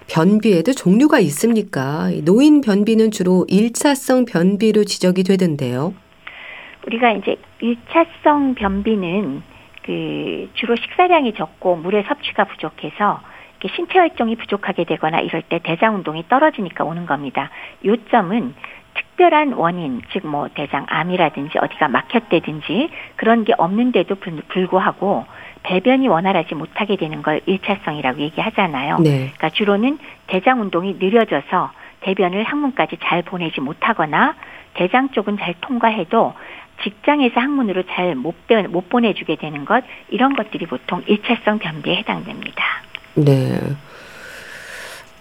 변비에도 0.08 0.72
종류가 0.72 1.20
있습니까? 1.20 2.10
노인 2.24 2.62
변비는 2.62 3.12
주로 3.12 3.46
1차성 3.50 4.26
변비로 4.26 4.86
지적이 4.86 5.24
되던데요. 5.24 5.94
우리가 6.88 7.12
이제 7.12 7.36
1차성 7.62 8.56
변비는 8.56 9.44
그 9.84 10.50
주로 10.54 10.76
식사량이 10.76 11.34
적고 11.34 11.76
물의 11.78 12.04
섭취가 12.08 12.46
부족해서 12.46 13.22
신체 13.76 14.00
활동이 14.00 14.36
부족하게 14.36 14.86
되거나 14.86 15.20
이럴 15.20 15.42
때 15.42 15.60
대장 15.62 15.96
운동이 15.96 16.28
떨어지니까 16.30 16.84
오는 16.84 17.06
겁니다. 17.06 17.50
요점은 17.84 18.54
특별한 18.94 19.54
원인, 19.54 20.02
즉 20.12 20.26
뭐 20.26 20.48
대장암이라든지 20.54 21.58
어디가 21.58 21.88
막혔다든지 21.88 22.90
그런 23.16 23.44
게 23.44 23.54
없는데도 23.58 24.16
불구하고 24.48 25.26
배변이 25.64 26.08
원활하지 26.08 26.56
못하게 26.56 26.96
되는 26.96 27.22
걸 27.22 27.42
1차성이라고 27.42 28.20
얘기하잖아요. 28.20 29.00
네. 29.00 29.32
그러니까 29.36 29.50
주로는 29.50 29.98
대장 30.28 30.62
운동이 30.62 30.96
느려져서 31.00 31.72
대변을 32.02 32.44
항문까지 32.44 32.98
잘 33.04 33.24
보내지 33.24 33.60
못하거나 33.60 34.36
대장 34.76 35.10
쪽은 35.10 35.38
잘 35.40 35.56
통과해도 35.62 36.34
직장에서 36.84 37.40
학문으로 37.40 37.84
잘못못 37.88 38.90
보내주게 38.90 39.36
되는 39.36 39.66
것 39.66 39.84
이런 40.10 40.36
것들이 40.36 40.66
보통 40.66 41.02
일차성 41.08 41.60
변비에 41.60 41.98
해당됩니다. 41.98 42.64
네. 43.16 43.60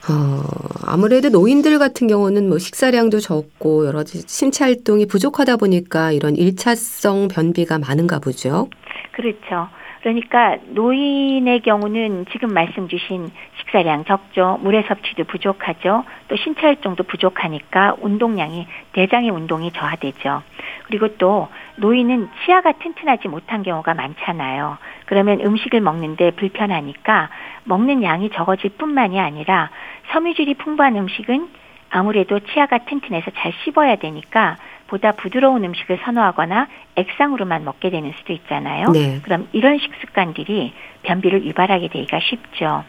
어, 0.09 0.43
아무래도 0.87 1.31
노인들 1.31 1.79
같은 1.79 2.07
경우는 2.07 2.49
뭐 2.49 2.59
식사량도 2.59 3.19
적고 3.19 3.87
여러 3.87 3.99
가지 3.99 4.19
신체 4.29 4.65
활동이 4.65 5.07
부족하다 5.07 5.57
보니까 5.57 6.13
이런 6.13 6.37
일차성 6.37 7.29
변비가 7.29 7.79
많은가 7.79 8.21
보죠. 8.21 8.69
그렇죠. 9.13 9.69
그러니까 10.03 10.59
노인의 10.69 11.63
경우는 11.63 12.27
지금 12.31 12.51
말씀 12.51 12.87
주신 12.87 13.29
식사량 13.67 14.05
적죠. 14.05 14.59
물의 14.63 14.85
섭취도 14.89 15.25
부족하죠. 15.25 16.05
또 16.29 16.37
신체 16.37 16.63
활동도 16.63 17.05
부족하니까 17.05 17.97
운동량이 18.01 18.67
대장의 18.93 19.31
운동이 19.31 19.73
저하되죠. 19.73 20.43
그리고 20.87 21.17
또 21.17 21.49
노인은 21.77 22.29
치아가 22.45 22.73
튼튼하지 22.73 23.29
못한 23.29 23.63
경우가 23.63 23.95
많잖아요. 23.95 24.79
그러면 25.07 25.41
음식을 25.41 25.81
먹는데 25.81 26.33
불편하니까 26.33 27.29
먹는 27.65 28.03
양이 28.03 28.31
적어질 28.31 28.71
뿐만이 28.71 29.21
아니라 29.21 29.71
섬유질이 30.13 30.55
풍부한 30.55 30.97
음식은 30.97 31.49
아무래도 31.91 32.41
치아가 32.41 32.79
튼튼해서 32.79 33.31
잘 33.37 33.53
씹어야 33.65 33.97
되니까 33.97 34.57
보다 34.87 35.13
부드러운 35.13 35.65
음식을 35.65 35.99
선호하거나 36.05 36.69
액상으로만 36.95 37.65
먹게 37.65 37.91
되는 37.91 38.13
수도 38.19 38.33
있잖아요. 38.33 38.87
네. 38.93 39.21
그럼 39.23 39.49
이런 39.53 39.79
식습관들이 39.79 40.73
변비를 41.03 41.45
유발하게 41.45 41.89
되기가 41.89 42.21
쉽죠. 42.21 42.85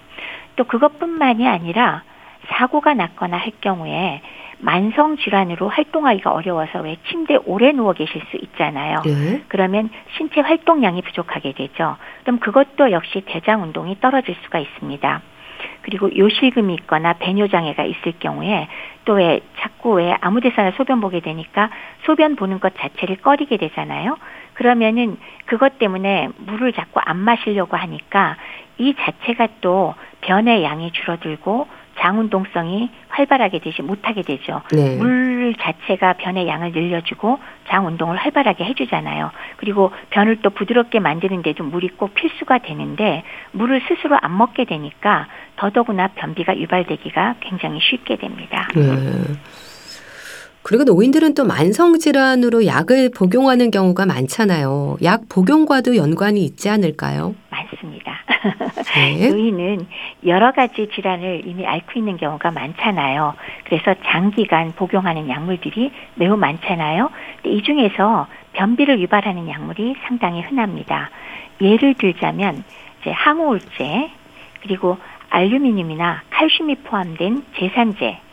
또 0.58 0.66
그것뿐만이 0.66 1.48
아니라 1.48 2.04
사고가 2.50 2.94
났거나 2.94 3.38
할 3.38 3.52
경우에 3.62 4.22
만성 4.60 5.18
질환으로 5.18 5.70
활동하기가 5.70 6.32
어려워서 6.32 6.80
왜 6.82 6.98
침대에 7.08 7.38
오래 7.46 7.72
누워 7.72 7.94
계실 7.94 8.22
수 8.32 8.38
있잖아요. 8.38 9.02
네. 9.06 9.44
그러면 9.48 9.90
신체 10.18 10.42
활동량이 10.42 11.04
부족하게 11.04 11.54
되죠. 11.54 11.96
그럼 12.24 12.40
그것도 12.40 12.92
역시 12.92 13.22
대장 13.26 13.62
운동이 13.62 14.00
떨어질 14.02 14.36
수가 14.44 14.60
있습니다. 14.60 15.22
그리고 15.84 16.16
요실금이 16.16 16.74
있거나 16.74 17.14
배뇨 17.14 17.48
장애가 17.48 17.84
있을 17.84 18.14
경우에 18.20 18.68
또 19.06 19.14
왜 19.14 19.40
자꾸 19.60 19.94
왜 19.94 20.16
아무 20.22 20.42
데서나 20.42 20.72
소변 20.72 21.02
보게 21.02 21.20
되니까 21.22 21.70
소변 22.06 22.36
보는 22.36 22.60
것 22.60 22.74
자체를 22.78 23.18
꺼리게 23.18 23.58
되잖아요. 23.58 24.18
그러면은 24.58 25.18
그것 25.46 25.78
때문에 25.78 26.30
물을 26.38 26.74
자꾸 26.74 27.00
안 27.04 27.18
마시려고 27.18 27.78
하니까 27.78 28.36
이 28.80 28.96
자체가 29.00 29.48
또 29.62 29.94
변의 30.22 30.64
양이 30.64 30.92
줄어들고 30.92 31.68
장운동성이 32.00 32.90
활발하게 33.10 33.60
되지 33.60 33.82
못하게 33.82 34.22
되죠. 34.22 34.62
네. 34.72 34.98
물 34.98 35.56
자체가 35.60 36.14
변의 36.14 36.48
양을 36.48 36.72
늘려주고 36.72 37.40
장운동을 37.68 38.18
활발하게 38.18 38.66
해주잖아요. 38.66 39.32
그리고 39.58 39.92
변을 40.10 40.42
또 40.42 40.50
부드럽게 40.50 41.00
만드는데도 41.00 41.64
물이 41.64 41.90
꼭 41.98 42.14
필수가 42.14 42.60
되는데 42.60 43.24
물을 43.52 43.82
스스로 43.88 44.18
안 44.22 44.38
먹게 44.38 44.66
되니까 44.66 45.28
더더구나 45.56 46.10
변비가 46.10 46.58
유발되기가 46.58 47.36
굉장히 47.42 47.80
쉽게 47.82 48.18
됩니다. 48.18 48.68
네. 48.76 48.84
그리고 50.68 50.84
노인들은 50.84 51.34
또 51.34 51.46
만성 51.46 51.98
질환으로 51.98 52.66
약을 52.66 53.12
복용하는 53.16 53.72
경우가 53.72 54.06
많잖아요. 54.06 54.98
약 55.02 55.22
복용과도 55.30 55.96
연관이 55.96 56.44
있지 56.44 56.68
않을까요? 56.68 57.36
많습니다. 57.50 58.20
네. 58.94 59.30
노인은 59.32 59.88
여러 60.26 60.52
가지 60.52 60.90
질환을 60.94 61.44
이미 61.46 61.66
앓고 61.66 61.94
있는 61.96 62.18
경우가 62.18 62.52
많잖아요. 62.52 63.36
그래서 63.64 63.96
장기간 64.08 64.74
복용하는 64.74 65.30
약물들이 65.30 65.90
매우 66.16 66.36
많잖아요. 66.36 67.12
이 67.46 67.64
중에서 67.64 68.28
변비를 68.52 69.00
유발하는 69.00 69.48
약물이 69.48 69.96
상당히 70.06 70.42
흔합니다. 70.42 71.12
예를 71.62 71.94
들자면 71.94 72.66
이제 73.00 73.12
항우울제 73.12 74.10
그리고 74.64 74.98
알루미늄이나 75.30 76.24
칼슘이 76.30 76.76
포함된 76.84 77.44
제산제 77.56 78.27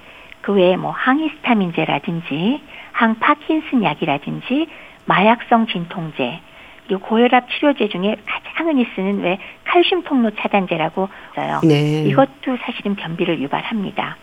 그 0.44 0.52
외에 0.52 0.76
뭐 0.76 0.90
항히스타민제라든지 0.90 2.60
항파킨슨 2.92 3.82
약이라든지 3.82 4.66
마약성 5.06 5.66
진통제 5.68 6.40
그리고 6.86 7.00
고혈압 7.00 7.48
치료제 7.48 7.88
중에 7.88 8.16
가장 8.26 8.68
흔히 8.68 8.86
쓰는 8.94 9.22
왜 9.22 9.38
칼슘 9.64 10.02
통로 10.02 10.32
차단제라고 10.32 11.08
써요. 11.34 11.60
네. 11.64 12.04
이것도 12.04 12.58
사실은 12.60 12.94
변비를 12.94 13.40
유발합니다. 13.40 14.18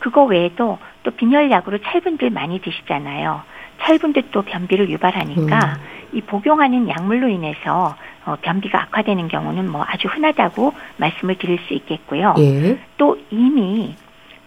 그거 0.00 0.24
외에도 0.24 0.78
또 1.04 1.12
빈혈약으로 1.12 1.78
찰분들 1.78 2.30
많이 2.30 2.60
드시잖아요. 2.60 3.42
찰분도 3.82 4.22
또 4.32 4.42
변비를 4.42 4.90
유발하니까 4.90 5.76
음. 5.76 6.16
이 6.18 6.20
복용하는 6.20 6.88
약물로 6.88 7.28
인해서 7.28 7.94
어, 8.26 8.36
변비가 8.42 8.82
악화되는 8.82 9.28
경우는 9.28 9.70
뭐 9.70 9.84
아주 9.86 10.08
흔하다고 10.08 10.74
말씀을 10.96 11.36
드릴 11.36 11.60
수 11.68 11.74
있겠고요. 11.74 12.34
예. 12.38 12.76
또 12.96 13.16
이미 13.30 13.94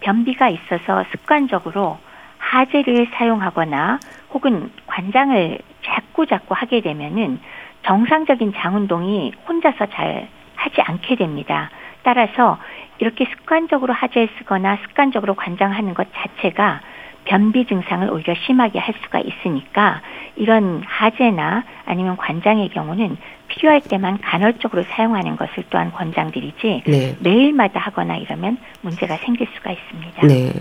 변비가 0.04 0.48
있어서 0.50 1.04
습관적으로 1.10 1.98
하제를 2.36 3.08
사용하거나 3.14 3.98
혹은 4.34 4.70
관장을 4.86 5.58
자꾸 5.82 6.26
자꾸 6.26 6.54
하게 6.54 6.82
되면은 6.82 7.40
정상적인 7.84 8.52
장 8.54 8.76
운동이 8.76 9.32
혼자서 9.48 9.86
잘 9.86 10.28
하지 10.56 10.80
않게 10.82 11.16
됩니다. 11.16 11.70
따라서 12.02 12.58
이렇게 12.98 13.24
습관적으로 13.24 13.94
하제 13.94 14.28
쓰거나 14.38 14.76
습관적으로 14.82 15.34
관장하는 15.34 15.94
것 15.94 16.06
자체가 16.14 16.80
변비 17.24 17.66
증상을 17.66 18.08
오히려 18.10 18.34
심하게 18.46 18.78
할 18.78 18.94
수가 19.02 19.20
있으니까 19.20 20.02
이런 20.36 20.82
하제나 20.84 21.64
아니면 21.86 22.18
관장의 22.18 22.68
경우는 22.68 23.16
필요할 23.54 23.80
때만 23.82 24.20
간헐적으로 24.20 24.82
사용하는 24.82 25.36
것을 25.36 25.64
또한 25.70 25.92
권장드리지 25.92 26.82
네. 26.86 27.16
매일마다 27.20 27.80
하거나 27.80 28.16
이러면 28.16 28.58
문제가 28.80 29.16
생길 29.18 29.46
수가 29.54 29.70
있습니다. 29.70 30.26
네. 30.26 30.52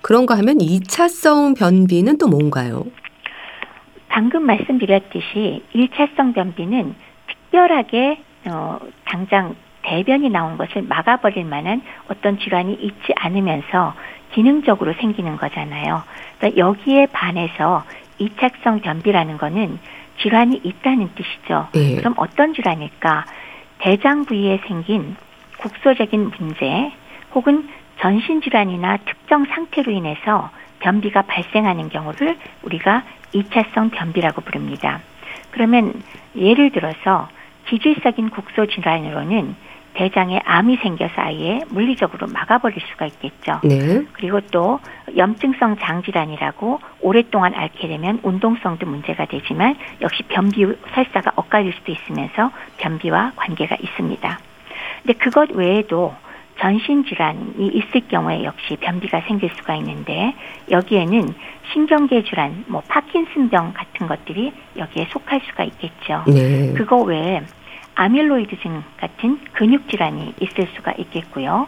그런가 0.00 0.38
하면 0.38 0.58
2차성 0.58 1.58
변비는 1.58 2.18
또 2.18 2.28
뭔가요? 2.28 2.84
방금 4.08 4.44
말씀드렸듯이 4.44 5.62
1차성 5.74 6.34
변비는 6.34 6.94
특별하게 7.26 8.18
어, 8.46 8.78
당장 9.04 9.54
대변이 9.82 10.30
나온 10.30 10.56
것을 10.56 10.82
막아버릴 10.82 11.44
만한 11.44 11.82
어떤 12.08 12.38
질환이 12.38 12.74
있지 12.74 13.12
않으면서 13.16 13.94
기능적으로 14.32 14.94
생기는 14.94 15.36
거잖아요. 15.36 16.02
그러니까 16.38 16.58
여기에 16.58 17.06
반해서 17.06 17.84
이착성 18.18 18.80
변비라는 18.80 19.38
거는 19.38 19.78
질환이 20.20 20.60
있다는 20.62 21.10
뜻이죠. 21.14 21.68
네. 21.72 21.96
그럼 21.96 22.14
어떤 22.16 22.54
질환일까? 22.54 23.24
대장 23.78 24.24
부위에 24.24 24.60
생긴 24.66 25.16
국소적인 25.58 26.32
문제 26.38 26.92
혹은 27.34 27.68
전신 28.00 28.40
질환이나 28.40 28.98
특정 28.98 29.44
상태로 29.44 29.90
인해서 29.92 30.50
변비가 30.80 31.22
발생하는 31.22 31.88
경우를 31.88 32.36
우리가 32.62 33.04
이차성 33.32 33.90
변비라고 33.90 34.40
부릅니다. 34.42 35.00
그러면 35.50 35.92
예를 36.36 36.70
들어서 36.70 37.28
기질적인 37.66 38.30
국소 38.30 38.66
질환으로는 38.66 39.54
대장에 39.98 40.40
암이 40.44 40.76
생겨서 40.76 41.14
아예 41.16 41.60
물리적으로 41.70 42.28
막아버릴 42.28 42.78
수가 42.92 43.06
있겠죠. 43.06 43.60
네. 43.64 44.04
그리고 44.12 44.40
또 44.52 44.78
염증성 45.16 45.78
장질환이라고 45.78 46.78
오랫동안 47.00 47.52
앓게 47.52 47.88
되면 47.88 48.20
운동성도 48.22 48.86
문제가 48.86 49.24
되지만 49.24 49.74
역시 50.00 50.22
변비 50.28 50.64
설사가 50.94 51.32
엇갈릴 51.34 51.72
수도 51.72 51.90
있으면서 51.90 52.52
변비와 52.76 53.32
관계가 53.34 53.76
있습니다. 53.80 54.38
근데 55.02 55.18
그것 55.18 55.50
외에도 55.50 56.14
전신 56.60 57.04
질환이 57.04 57.68
있을 57.72 58.06
경우에 58.08 58.44
역시 58.44 58.76
변비가 58.76 59.20
생길 59.22 59.50
수가 59.56 59.74
있는데 59.76 60.32
여기에는 60.70 61.34
신경계 61.72 62.22
질환, 62.22 62.64
뭐 62.68 62.82
파킨슨병 62.86 63.72
같은 63.74 64.06
것들이 64.06 64.52
여기에 64.76 65.06
속할 65.10 65.40
수가 65.48 65.64
있겠죠. 65.64 66.22
네. 66.28 66.72
그거 66.74 66.98
외에 66.98 67.42
아밀로이드증 67.98 68.84
같은 68.96 69.40
근육 69.52 69.88
질환이 69.88 70.32
있을 70.40 70.68
수가 70.76 70.92
있겠고요. 70.98 71.66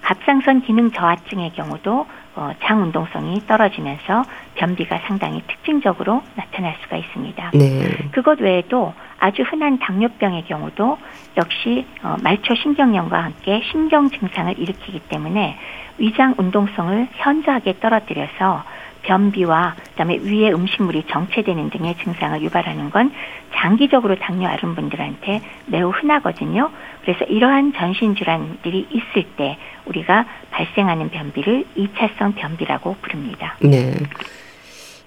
갑상선 0.00 0.62
기능 0.62 0.90
저하증의 0.92 1.52
경우도 1.52 2.06
어, 2.34 2.50
장 2.62 2.82
운동성이 2.82 3.40
떨어지면서 3.46 4.22
변비가 4.54 4.98
상당히 5.06 5.42
특징적으로 5.46 6.22
나타날 6.34 6.76
수가 6.82 6.96
있습니다. 6.96 7.50
네. 7.54 8.08
그것 8.12 8.40
외에도 8.40 8.94
아주 9.18 9.42
흔한 9.42 9.78
당뇨병의 9.78 10.44
경우도 10.44 10.98
역시 11.36 11.84
어, 12.02 12.16
말초 12.22 12.54
신경염과 12.54 13.22
함께 13.22 13.62
신경 13.70 14.08
증상을 14.08 14.58
일으키기 14.58 15.00
때문에 15.08 15.58
위장 15.98 16.34
운동성을 16.38 17.08
현저하게 17.12 17.80
떨어뜨려서 17.80 18.64
변비와 19.02 19.74
그다음에 19.90 20.18
위에 20.18 20.50
음식물이 20.52 21.04
정체되는 21.10 21.70
등의 21.70 21.96
증상을 22.02 22.40
유발하는 22.42 22.90
건 22.90 23.12
장기적으로 23.54 24.16
당뇨 24.16 24.48
앓은 24.48 24.74
분들한테 24.74 25.40
매우 25.66 25.90
흔하거든요. 25.90 26.70
그래서 27.02 27.24
이러한 27.24 27.72
전신 27.74 28.14
질환들이 28.14 28.88
있을 28.90 29.24
때 29.36 29.58
우리가 29.86 30.26
발생하는 30.50 31.10
변비를 31.10 31.64
2차성 31.76 32.34
변비라고 32.36 32.96
부릅니다. 33.02 33.56
네. 33.60 33.94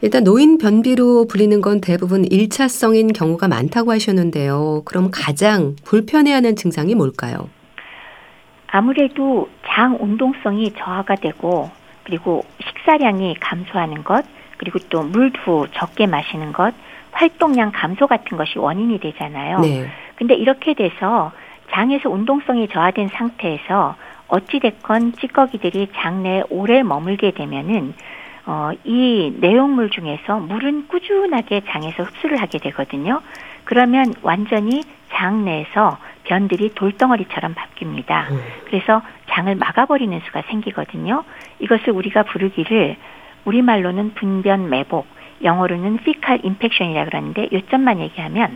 일단 0.02 0.24
노인 0.24 0.58
변비로 0.58 1.26
불리는 1.28 1.62
건 1.62 1.82
대부분 1.82 2.24
1차성인 2.24 3.18
경우가 3.18 3.48
많다고 3.48 3.92
하셨는데요. 3.92 4.84
그럼 4.86 5.10
가장 5.12 5.76
불편해하는 5.84 6.56
증상이 6.56 6.96
뭘까요? 6.96 7.50
아무래도 8.68 9.50
장 9.66 9.98
운동성이 10.00 10.74
저하가 10.78 11.16
되고 11.16 11.72
그리고 12.06 12.46
식사량이 12.64 13.36
감소하는 13.40 14.04
것, 14.04 14.26
그리고 14.58 14.80
또 14.90 15.04
물도 15.04 15.68
적게 15.74 16.08
마시는 16.08 16.54
것, 16.54 16.74
활동량 17.12 17.72
감소 17.74 18.08
같은 18.08 18.38
것이 18.38 18.58
원인이 18.58 19.00
되잖아요. 19.00 19.60
네. 19.60 19.88
근데 20.16 20.36
이렇게 20.36 20.74
돼서 20.74 21.32
장에서 21.72 22.10
운동성이 22.10 22.68
저하된 22.70 23.10
상태에서 23.10 23.96
어찌됐건 24.28 25.14
찌꺼기들이 25.14 25.90
장내에 25.96 26.44
오래 26.50 26.84
머물게 26.84 27.32
되면은 27.32 27.94
어, 28.48 28.72
이 28.84 29.34
내용물 29.40 29.90
중에서 29.90 30.38
물은 30.38 30.88
꾸준하게 30.88 31.62
장에서 31.68 32.04
흡수를 32.04 32.40
하게 32.40 32.60
되거든요. 32.60 33.22
그러면 33.64 34.14
완전히 34.22 34.84
장 35.12 35.46
내에서 35.46 35.98
변들이 36.26 36.74
돌덩어리처럼 36.76 37.56
바뀝니다. 37.56 38.32
음. 38.32 38.42
그래서 38.66 39.02
장을 39.36 39.54
막아버리는 39.54 40.18
수가 40.26 40.44
생기거든요. 40.50 41.24
이것을 41.60 41.92
우리가 41.92 42.24
부르기를 42.24 42.96
우리말로는 43.44 44.14
분변 44.14 44.70
매복, 44.70 45.06
영어로는 45.44 46.00
fecal 46.02 46.40
infection이라 46.44 47.06
그러는데 47.06 47.50
요점만 47.52 48.00
얘기하면 48.00 48.56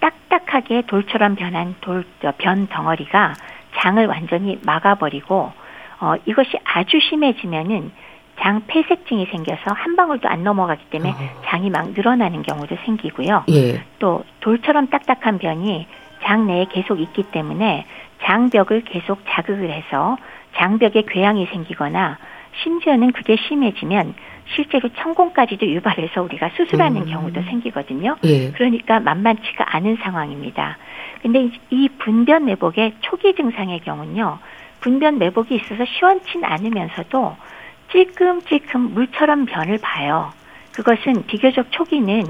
딱딱하게 0.00 0.82
돌처럼 0.86 1.36
변한 1.36 1.74
돌, 1.82 2.04
변 2.38 2.66
덩어리가 2.66 3.34
장을 3.76 4.04
완전히 4.06 4.58
막아버리고 4.64 5.52
어, 6.00 6.14
이것이 6.24 6.58
아주 6.64 6.98
심해지면은 6.98 7.92
장 8.40 8.62
폐색증이 8.66 9.26
생겨서 9.26 9.72
한 9.72 9.96
방울도 9.96 10.28
안 10.28 10.44
넘어가기 10.44 10.86
때문에 10.90 11.10
어. 11.10 11.42
장이 11.46 11.70
막 11.70 11.90
늘어나는 11.90 12.42
경우도 12.42 12.76
생기고요. 12.84 13.44
예. 13.50 13.82
또 13.98 14.24
돌처럼 14.40 14.88
딱딱한 14.88 15.38
변이 15.38 15.86
장 16.22 16.46
내에 16.46 16.66
계속 16.66 17.00
있기 17.00 17.24
때문에 17.24 17.86
장벽을 18.22 18.82
계속 18.84 19.20
자극을 19.28 19.70
해서 19.70 20.16
장벽에 20.56 21.02
궤양이 21.06 21.46
생기거나 21.46 22.18
심지어는 22.62 23.12
그게 23.12 23.36
심해지면 23.36 24.14
실제로 24.54 24.88
천공까지도 24.88 25.66
유발해서 25.66 26.22
우리가 26.22 26.50
수술하는 26.56 27.02
음. 27.02 27.06
경우도 27.06 27.42
생기거든요. 27.42 28.16
예. 28.24 28.52
그러니까 28.52 29.00
만만치가 29.00 29.76
않은 29.76 29.96
상황입니다. 29.96 30.78
근데 31.22 31.50
이 31.70 31.88
분변 31.98 32.44
매복의 32.44 32.94
초기 33.00 33.34
증상의 33.34 33.80
경우는요. 33.80 34.38
분변 34.80 35.18
매복이 35.18 35.54
있어서 35.56 35.84
시원치 35.84 36.38
않으면서도 36.42 37.36
찔끔찔끔 37.90 38.94
물처럼 38.94 39.46
변을 39.46 39.78
봐요. 39.78 40.30
그것은 40.74 41.26
비교적 41.26 41.72
초기는 41.72 42.24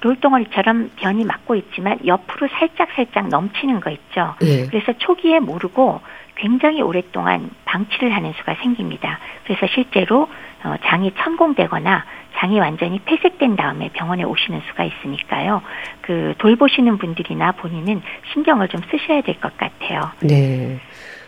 돌덩어리처럼 0.00 0.90
변이 0.96 1.24
막고 1.24 1.54
있지만 1.56 1.98
옆으로 2.06 2.48
살짝살짝 2.58 3.28
넘치는 3.28 3.80
거 3.80 3.90
있죠. 3.90 4.34
네. 4.40 4.66
그래서 4.68 4.92
초기에 4.98 5.40
모르고 5.40 6.00
굉장히 6.36 6.80
오랫동안 6.80 7.50
방치를 7.66 8.14
하는 8.14 8.32
수가 8.38 8.56
생깁니다. 8.62 9.18
그래서 9.44 9.66
실제로 9.74 10.28
어, 10.64 10.74
장이 10.84 11.12
천공되거나 11.18 12.04
장이 12.36 12.58
완전히 12.60 12.98
폐색된 13.00 13.56
다음에 13.56 13.90
병원에 13.92 14.22
오시는 14.24 14.62
수가 14.68 14.84
있으니까요. 14.84 15.60
그 16.00 16.34
돌보시는 16.38 16.96
분들이나 16.98 17.52
본인은 17.52 18.00
신경을 18.32 18.68
좀 18.68 18.80
쓰셔야 18.90 19.20
될 19.22 19.38
것 19.40 19.56
같아요. 19.58 20.10
네. 20.20 20.78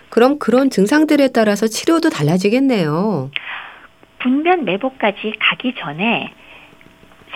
그럼 0.08 0.38
그런 0.38 0.70
증상들에 0.70 1.28
따라서 1.34 1.66
치료도 1.66 2.10
달라지겠네요. 2.10 3.30
분변 4.18 4.64
매복까지 4.64 5.34
가기 5.40 5.74
전에 5.78 6.32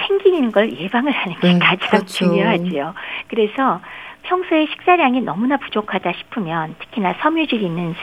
생기는 0.07 0.53
걸 0.53 0.73
예방을 0.73 1.13
하는 1.13 1.39
게 1.41 1.53
음, 1.55 1.59
가장 1.59 1.79
그렇죠. 1.91 2.07
중요하죠. 2.07 2.95
그래서 3.29 3.81
평소에 4.23 4.67
식사량이 4.67 5.21
너무나 5.21 5.57
부족하다 5.57 6.13
싶으면 6.13 6.75
특히나 6.81 7.15
섬유질 7.21 7.63
있는 7.63 7.95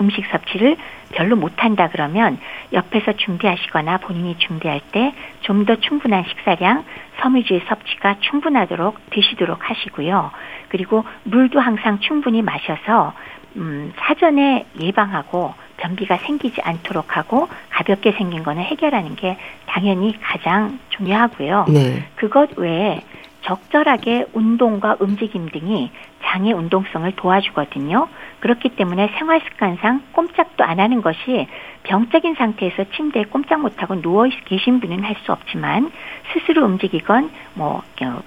음식 0.00 0.24
섭취를 0.26 0.76
별로 1.12 1.34
못한다 1.36 1.88
그러면 1.90 2.38
옆에서 2.72 3.12
준비하시거나 3.14 3.98
본인이 3.98 4.36
준비할 4.38 4.80
때 4.92 5.12
좀 5.42 5.64
더 5.66 5.76
충분한 5.76 6.24
식사량, 6.28 6.84
섬유질 7.20 7.62
섭취가 7.68 8.16
충분하도록 8.20 9.10
드시도록 9.10 9.68
하시고요. 9.68 10.30
그리고 10.68 11.04
물도 11.24 11.60
항상 11.60 12.00
충분히 12.00 12.40
마셔서 12.42 13.12
음, 13.56 13.92
사전에 13.96 14.66
예방하고 14.80 15.54
변비가 15.76 16.16
생기지 16.18 16.60
않도록 16.62 17.16
하고 17.16 17.48
가볍게 17.70 18.12
생긴 18.12 18.42
거는 18.42 18.62
해결하는 18.62 19.16
게 19.16 19.36
당연히 19.66 20.14
가장 20.20 20.78
중요하고요. 20.90 21.66
네. 21.68 22.04
그것 22.16 22.56
외에 22.56 23.00
적절하게 23.42 24.26
운동과 24.32 24.96
움직임 25.00 25.48
등이 25.50 25.90
장의 26.22 26.54
운동성을 26.54 27.10
도와주거든요. 27.16 28.08
그렇기 28.40 28.70
때문에 28.70 29.10
생활 29.18 29.40
습관상 29.42 30.02
꼼짝도 30.12 30.64
안 30.64 30.80
하는 30.80 31.02
것이 31.02 31.46
병적인 31.82 32.34
상태에서 32.36 32.84
침대에 32.96 33.24
꼼짝 33.24 33.60
못하고 33.60 34.00
누워 34.00 34.26
계신 34.46 34.80
분은 34.80 35.04
할 35.04 35.14
수 35.24 35.32
없지만 35.32 35.90
스스로 36.32 36.64
움직이건 36.64 37.30
뭐 37.54 37.82
어, 38.02 38.22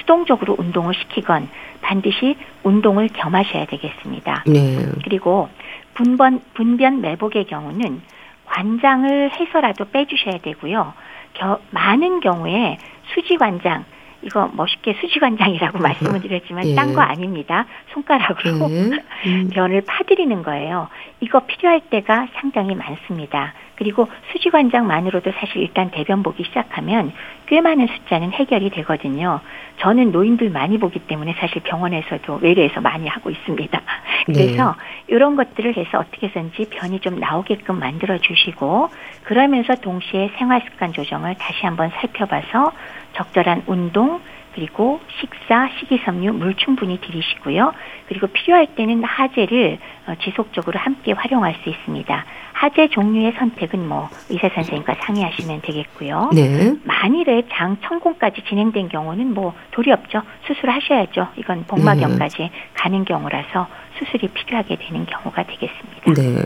수동적으로 0.00 0.56
운동을 0.58 0.94
시키건 0.94 1.48
반드시 1.80 2.36
운동을 2.62 3.08
겸하셔야 3.08 3.66
되겠습니다. 3.66 4.44
네. 4.46 4.78
그리고 5.04 5.48
분변 5.94 6.42
분변 6.54 7.00
매복의 7.00 7.46
경우는 7.46 8.02
관장을 8.46 9.30
해서라도 9.32 9.86
빼주셔야 9.90 10.38
되고요. 10.38 10.92
겨, 11.34 11.60
많은 11.70 12.20
경우에 12.20 12.78
수지 13.14 13.36
관장 13.36 13.84
이거 14.22 14.50
멋있게 14.52 14.94
수지관장이라고 15.00 15.78
말씀을 15.78 16.20
드렸지만 16.20 16.66
예. 16.66 16.74
딴거 16.74 17.00
아닙니다. 17.00 17.66
손가락으로 17.92 18.70
예. 18.70 19.00
음. 19.26 19.48
변을 19.52 19.82
파드리는 19.82 20.42
거예요. 20.42 20.88
이거 21.20 21.40
필요할 21.40 21.80
때가 21.90 22.28
상당히 22.34 22.74
많습니다. 22.74 23.54
그리고 23.80 24.08
수지관장만으로도 24.32 25.32
사실 25.32 25.62
일단 25.62 25.90
대변 25.90 26.22
보기 26.22 26.44
시작하면 26.44 27.12
꽤 27.46 27.62
많은 27.62 27.86
숫자는 27.86 28.32
해결이 28.32 28.68
되거든요. 28.70 29.40
저는 29.78 30.12
노인들 30.12 30.50
많이 30.50 30.76
보기 30.76 30.98
때문에 30.98 31.34
사실 31.38 31.62
병원에서도 31.62 32.40
외래에서 32.42 32.82
많이 32.82 33.08
하고 33.08 33.30
있습니다. 33.30 33.80
네. 34.28 34.34
그래서 34.34 34.76
네. 34.76 35.14
이런 35.14 35.34
것들을 35.34 35.78
해서 35.78 35.98
어떻게 35.98 36.26
해서든지 36.26 36.68
변이 36.70 37.00
좀 37.00 37.18
나오게끔 37.18 37.78
만들어 37.78 38.18
주시고 38.18 38.90
그러면서 39.24 39.74
동시에 39.76 40.30
생활 40.36 40.60
습관 40.60 40.92
조정을 40.92 41.36
다시 41.36 41.64
한번 41.64 41.88
살펴봐서 41.88 42.72
적절한 43.14 43.64
운동 43.66 44.20
그리고 44.54 45.00
식사, 45.20 45.68
식이섬유, 45.78 46.32
물 46.32 46.54
충분히 46.56 47.00
들이시고요. 47.00 47.72
그리고 48.08 48.26
필요할 48.26 48.74
때는 48.74 49.04
하재를 49.04 49.78
어, 50.06 50.14
지속적으로 50.22 50.78
함께 50.78 51.12
활용할 51.12 51.54
수 51.62 51.68
있습니다. 51.68 52.24
하재 52.52 52.88
종류의 52.88 53.32
선택은 53.38 53.88
뭐 53.88 54.10
의사 54.28 54.48
선생님과 54.48 54.96
상의하시면 55.00 55.62
되겠고요. 55.62 56.30
네. 56.34 56.74
만일에 56.84 57.44
장 57.52 57.78
천공까지 57.82 58.42
진행된 58.48 58.88
경우는 58.88 59.32
뭐 59.32 59.54
도리 59.70 59.92
없죠. 59.92 60.22
수술하셔야죠. 60.46 61.28
이건 61.36 61.64
복막염까지 61.64 62.38
네. 62.38 62.50
가는 62.74 63.04
경우라서 63.04 63.68
수술이 63.98 64.28
필요하게 64.28 64.76
되는 64.76 65.06
경우가 65.06 65.44
되겠습니다. 65.44 66.12
네. 66.12 66.44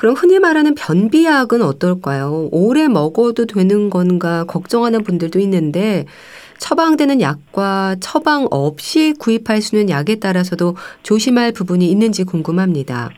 그럼 0.00 0.14
흔히 0.14 0.38
말하는 0.38 0.74
변비약은 0.74 1.60
어떨까요? 1.60 2.48
오래 2.52 2.88
먹어도 2.88 3.44
되는 3.44 3.90
건가 3.90 4.44
걱정하는 4.44 5.04
분들도 5.04 5.38
있는데 5.40 6.06
처방되는 6.56 7.20
약과 7.20 7.96
처방 8.00 8.48
없이 8.50 9.12
구입할 9.18 9.60
수 9.60 9.76
있는 9.76 9.90
약에 9.90 10.14
따라서도 10.14 10.74
조심할 11.02 11.52
부분이 11.52 11.90
있는지 11.90 12.24
궁금합니다. 12.24 13.10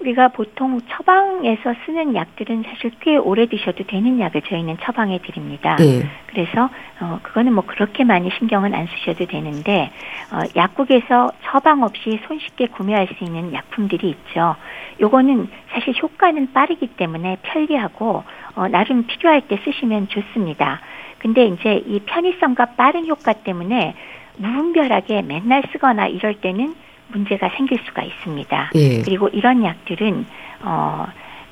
우리가 0.00 0.28
보통 0.28 0.80
처방에서 0.88 1.74
쓰는 1.84 2.14
약들은 2.14 2.64
사실 2.68 2.92
꽤 3.00 3.16
오래 3.16 3.46
드셔도 3.46 3.84
되는 3.84 4.20
약을 4.20 4.42
저희는 4.42 4.76
처방해 4.80 5.18
드립니다. 5.18 5.76
네. 5.76 6.06
그래서 6.26 6.70
어 7.00 7.18
그거는 7.22 7.52
뭐 7.52 7.64
그렇게 7.66 8.04
많이 8.04 8.30
신경은 8.38 8.74
안 8.74 8.86
쓰셔도 8.86 9.26
되는데 9.26 9.90
어 10.30 10.42
약국에서 10.54 11.32
처방 11.44 11.82
없이 11.82 12.20
손쉽게 12.28 12.68
구매할 12.68 13.08
수 13.18 13.24
있는 13.24 13.52
약품들이 13.52 14.08
있죠. 14.10 14.54
요거는 15.00 15.48
사실 15.70 15.94
효과는 16.00 16.52
빠르기 16.52 16.86
때문에 16.88 17.38
편리하고 17.42 18.22
어 18.54 18.68
나름 18.68 19.04
필요할 19.06 19.42
때 19.42 19.58
쓰시면 19.64 20.08
좋습니다. 20.08 20.80
근데 21.18 21.46
이제 21.46 21.82
이 21.86 22.00
편의성과 22.00 22.76
빠른 22.76 23.06
효과 23.08 23.32
때문에 23.32 23.94
무분별하게 24.36 25.22
맨날 25.22 25.64
쓰거나 25.72 26.06
이럴 26.06 26.34
때는 26.34 26.76
문제가 27.08 27.50
생길 27.56 27.78
수가 27.84 28.02
있습니다. 28.02 28.70
예. 28.74 29.02
그리고 29.02 29.28
이런 29.28 29.64
약들은 29.64 30.26
어 30.62 31.06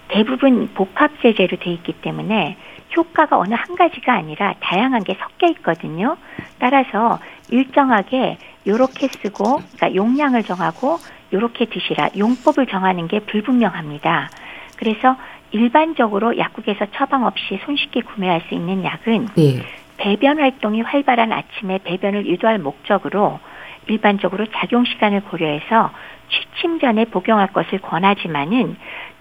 대부분 0.09 0.69
복합 0.75 1.11
제제로 1.21 1.57
돼 1.57 1.73
있기 1.73 1.93
때문에 1.95 2.57
효과가 2.97 3.39
어느 3.39 3.55
한 3.55 3.77
가지가 3.77 4.15
아니라 4.15 4.55
다양한 4.61 5.03
게 5.05 5.17
섞여 5.19 5.49
있거든요. 5.49 6.17
따라서 6.59 7.19
일정하게 7.51 8.39
요렇게 8.67 9.09
쓰고 9.09 9.57
그러니까 9.57 9.95
용량을 9.95 10.45
정하고 10.45 10.99
요렇게 11.33 11.67
드시라 11.67 12.09
용법을 12.17 12.67
정하는 12.67 13.09
게 13.09 13.21
불분명합니다. 13.21 14.31
그래서 14.77 15.17
일반적으로 15.51 16.39
약국에서 16.39 16.87
처방 16.95 17.25
없이 17.25 17.59
손쉽게 17.65 18.03
구매할 18.03 18.43
수 18.49 18.55
있는 18.55 18.85
약은 18.85 19.29
예. 19.39 19.63
배변 19.97 20.39
활동이 20.39 20.83
활발한 20.83 21.33
아침에 21.33 21.79
배변을 21.79 22.27
유도할 22.27 22.59
목적으로 22.59 23.41
일반적으로 23.89 24.47
작용 24.53 24.85
시간을 24.85 25.23
고려해서 25.23 25.91
취침 26.29 26.81
전에 26.81 27.05
복용할 27.05 27.53
것을 27.53 27.79
권하지만은 27.79 28.77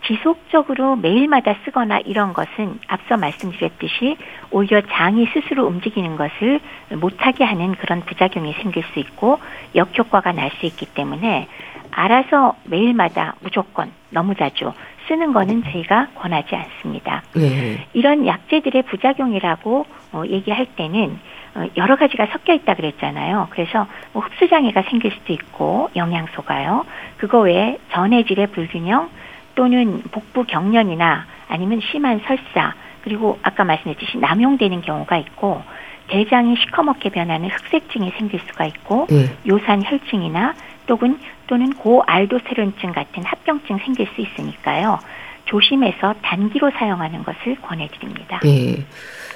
지속적으로 0.07 0.95
매일마다 0.95 1.55
쓰거나 1.66 1.99
이런 1.99 2.34
것은 2.34 2.80
앞서 2.88 3.18
말씀드렸듯이 3.18 4.18
오히려 4.51 4.82
장이 4.82 5.28
스스로 5.34 5.66
움직이는 5.66 6.16
것을 6.16 6.59
못하게 6.93 7.43
하는 7.43 7.76
그런 7.76 8.01
부작용이 8.01 8.53
생길 8.53 8.84
수 8.93 8.99
있고 8.99 9.39
역효과가 9.76 10.32
날 10.32 10.51
수 10.59 10.66
있기 10.66 10.86
때문에 10.88 11.47
알아서 11.91 12.55
매일마다 12.66 13.36
무조건 13.41 13.91
너무 14.09 14.36
자주 14.36 14.72
쓰는 15.07 15.34
거는 15.34 15.63
저희가 15.63 16.07
권하지 16.16 16.55
않습니다. 16.55 17.24
네. 17.36 17.86
이런 17.93 18.26
약제들의 18.26 18.84
부작용이라고 18.84 19.86
어, 20.13 20.24
얘기할 20.28 20.66
때는 20.76 21.11
어, 21.13 21.44
여러 21.77 21.95
가지가 21.95 22.27
섞여 22.27 22.53
있다 22.53 22.73
그랬잖아요. 22.73 23.47
그래서 23.51 23.87
뭐 24.11 24.23
흡수 24.23 24.49
장애가 24.49 24.83
생길 24.83 25.11
수도 25.11 25.31
있고 25.33 25.89
영양소가요. 25.95 26.85
그거 27.17 27.39
외에 27.39 27.77
전해질의 27.91 28.47
불균형 28.47 29.09
또는 29.55 30.03
복부 30.11 30.43
경련이나 30.43 31.25
아니면 31.47 31.79
심한 31.91 32.19
설사 32.25 32.73
그리고 33.03 33.39
아까 33.41 33.63
말씀드렸듯이 33.63 34.17
남용되는 34.17 34.81
경우가 34.81 35.17
있고 35.17 35.61
대장이 36.07 36.55
시커멓게 36.57 37.09
변하는 37.09 37.49
흑색증이 37.49 38.11
생길 38.17 38.39
수가 38.41 38.65
있고 38.65 39.07
네. 39.09 39.25
요산 39.47 39.83
혈증이나 39.83 40.53
또는 40.87 41.17
또는 41.47 41.73
고알도스테론증 41.73 42.91
같은 42.91 43.23
합병증 43.23 43.77
생길 43.79 44.07
수 44.07 44.21
있으니까요. 44.21 44.99
조심해서 45.45 46.15
단기로 46.21 46.71
사용하는 46.77 47.23
것을 47.23 47.55
권해드립니다. 47.61 48.39
네. 48.43 48.85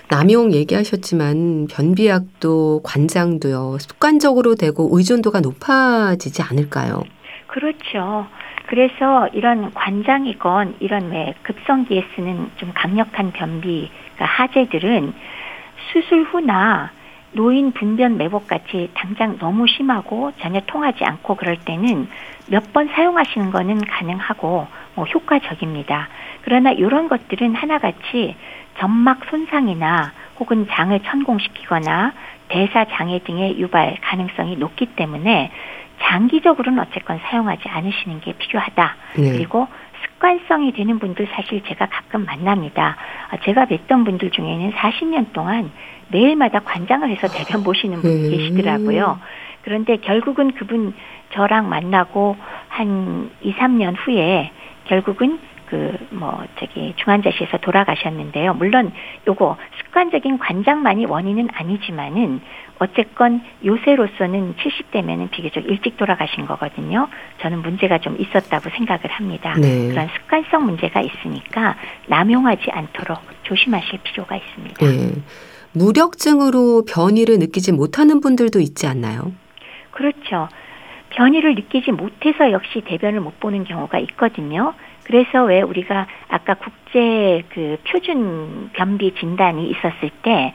남용 0.10 0.52
얘기하셨지만 0.54 1.68
변비약도 1.70 2.82
관장도요. 2.84 3.78
습관적으로 3.80 4.56
되고 4.56 4.90
의존도가 4.92 5.42
높아지지 5.42 6.42
않을까요? 6.42 7.04
그렇죠. 7.48 8.26
그래서 8.68 9.28
이런 9.34 9.74
관장이건 9.74 10.76
이런 10.80 11.12
왜 11.12 11.34
급성기에 11.44 12.06
쓰는 12.16 12.50
좀 12.58 12.72
강력한 12.74 13.32
변비 13.32 13.90
그러니까 14.16 14.26
하재들은 14.44 15.14
수술 15.92 16.24
후나 16.24 16.92
노인 17.32 17.72
분변 17.72 18.18
매복 18.18 18.48
같이 18.48 18.90
당장 18.96 19.38
너무 19.38 19.68
심하고 19.68 20.32
전혀 20.40 20.60
통하지 20.62 21.04
않고 21.04 21.36
그럴 21.36 21.58
때는 21.58 22.08
몇 22.48 22.64
번 22.74 22.88
사용하시는 22.88 23.52
거는 23.52 23.82
가능하고 23.86 24.48
뭐 24.48 24.68
효과적입니다. 25.06 26.08
그러나 26.42 26.72
이런 26.72 27.08
것들은 27.08 27.56
하나같이 27.56 28.36
점막 28.80 29.26
손상이나 29.30 30.14
혹은 30.40 30.68
장을 30.70 30.98
천공시키거나 31.00 32.14
대사 32.48 32.86
장애 32.86 33.20
등의 33.20 33.60
유발 33.60 33.98
가능성이 34.02 34.56
높기 34.56 34.88
때문에 34.88 35.52
장기적으로는 36.02 36.80
어쨌건 36.80 37.20
사용하지 37.24 37.68
않으시는 37.68 38.22
게 38.22 38.34
필요하다. 38.34 38.96
네. 39.18 39.32
그리고 39.34 39.68
습관성이 40.02 40.72
되는 40.72 40.98
분들 40.98 41.28
사실 41.32 41.62
제가 41.66 41.88
가끔 41.88 42.26
만납니다. 42.26 42.96
아, 43.30 43.38
제가 43.44 43.66
뵀던 43.66 44.06
분들 44.06 44.32
중에는 44.32 44.72
40년 44.72 45.34
동안 45.34 45.72
매일마다 46.08 46.60
관장을 46.60 47.10
해서 47.10 47.28
대변 47.28 47.64
보시는 47.64 48.02
분이 48.02 48.26
음. 48.26 48.32
계시더라고요. 48.32 49.20
그런데 49.64 49.98
결국은 49.98 50.52
그분 50.54 50.94
저랑 51.32 51.70
만나고 51.70 52.38
한 52.70 53.30
2, 53.42 53.54
3년 53.54 53.96
후에 53.98 54.52
결국은 54.90 55.40
그 55.70 55.98
뭐 56.12 56.44
저기 56.60 56.94
중환자실에서 56.98 57.58
돌아가셨는데요. 57.58 58.54
물론 58.56 58.92
요거 59.28 59.58
습관적인 59.78 60.40
관장만이 60.40 61.06
원인은 61.06 61.50
아니지만은 61.54 62.42
어쨌건 62.80 63.42
요새로서는 63.66 64.56
70대면은 64.56 65.32
비교적 65.32 65.66
일찍 65.66 65.98
돌아가신 65.98 66.46
거거든요. 66.46 67.08
저는 67.42 67.62
문제가 67.62 68.00
좀 68.00 68.16
있었다고 68.20 68.70
생각을 68.70 69.08
합니다. 69.08 69.54
네. 69.60 69.90
그런 69.90 70.10
습관성 70.16 70.66
문제가 70.66 71.02
있으니까 71.02 71.76
남용하지 72.08 72.72
않도록 72.72 73.20
조심하실 73.44 74.00
필요가 74.04 74.38
있습니다. 74.38 74.86
네. 74.86 75.22
무력증으로 75.74 76.86
변이를 76.86 77.38
느끼지 77.40 77.74
못하는 77.74 78.22
분들도 78.22 78.60
있지 78.60 78.88
않나요? 78.88 79.34
그렇죠. 79.92 80.48
변이를 81.20 81.54
느끼지 81.56 81.92
못해서 81.92 82.54
역시 82.54 82.80
대변을 82.80 83.20
못 83.20 83.42
보는 83.42 83.66
경우가 83.66 84.00
있거든요. 84.00 84.74
그래서 85.04 85.44
왜 85.44 85.62
우리가 85.62 86.08
아까 86.30 86.54
국제 86.54 87.44
그 87.50 87.78
표준 87.86 88.70
변비 88.72 89.14
진단이 89.16 89.70
있었을 89.70 90.12
때 90.22 90.54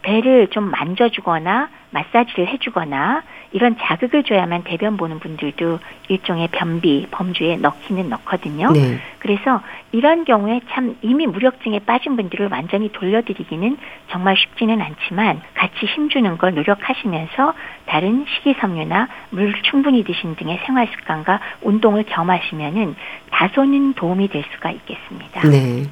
배를 0.00 0.48
좀 0.48 0.70
만져주거나 0.70 1.68
마사지를 1.90 2.48
해주거나 2.48 3.24
이런 3.56 3.74
자극을 3.80 4.22
줘야만 4.22 4.64
대변 4.64 4.98
보는 4.98 5.18
분들도 5.18 5.78
일종의 6.08 6.48
변비 6.52 7.06
범주에 7.10 7.56
넣기는 7.56 8.10
넣거든요. 8.10 8.70
네. 8.72 8.98
그래서 9.18 9.62
이런 9.92 10.26
경우에 10.26 10.60
참 10.68 10.94
이미 11.00 11.26
무력증에 11.26 11.78
빠진 11.78 12.16
분들을 12.16 12.50
완전히 12.52 12.92
돌려드리기는 12.92 13.78
정말 14.10 14.36
쉽지는 14.36 14.82
않지만 14.82 15.40
같이 15.54 15.86
힘주는 15.86 16.36
걸 16.36 16.54
노력하시면서 16.54 17.54
다른 17.86 18.26
식이섬유나 18.28 19.08
물 19.30 19.54
충분히 19.62 20.04
드신 20.04 20.36
등의 20.36 20.60
생활 20.66 20.86
습관과 20.88 21.40
운동을 21.62 22.02
겸하시면은 22.02 22.94
다소는 23.30 23.94
도움이 23.94 24.28
될 24.28 24.44
수가 24.52 24.70
있겠습니다. 24.70 25.48
네. 25.48 25.84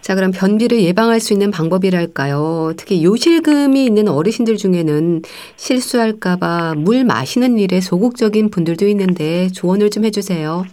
자, 0.00 0.14
그럼 0.14 0.30
변비를 0.30 0.80
예방할 0.80 1.20
수 1.20 1.32
있는 1.32 1.50
방법이랄까요? 1.50 2.72
특히 2.76 3.04
요실금이 3.04 3.84
있는 3.84 4.08
어르신들 4.08 4.56
중에는 4.56 5.22
실수할까봐 5.56 6.74
물 6.78 7.04
마시는 7.04 7.58
일에 7.58 7.80
소극적인 7.80 8.50
분들도 8.50 8.86
있는데 8.88 9.48
조언을 9.48 9.90
좀 9.90 10.04
해주세요. 10.04 10.64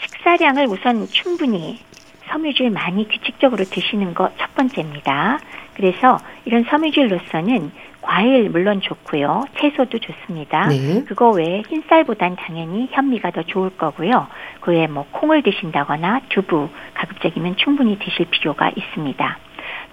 식사량을 0.00 0.66
우선 0.66 1.06
충분히 1.08 1.78
섬유질 2.30 2.70
많이 2.70 3.06
규칙적으로 3.08 3.64
드시는 3.64 4.14
거첫 4.14 4.54
번째입니다. 4.54 5.38
그래서 5.74 6.18
이런 6.44 6.64
섬유질로서는 6.64 7.70
과일 8.06 8.48
물론 8.50 8.80
좋고요. 8.80 9.42
채소도 9.58 9.98
좋습니다. 9.98 10.68
네. 10.68 11.02
그거 11.08 11.30
외에 11.30 11.62
흰쌀보단 11.68 12.36
당연히 12.36 12.88
현미가 12.92 13.32
더 13.32 13.42
좋을 13.42 13.76
거고요. 13.76 14.28
그 14.60 14.70
외에 14.70 14.86
뭐 14.86 15.06
콩을 15.10 15.42
드신다거나 15.42 16.20
두부 16.28 16.68
가급적이면 16.94 17.56
충분히 17.56 17.98
드실 17.98 18.26
필요가 18.26 18.70
있습니다. 18.74 19.38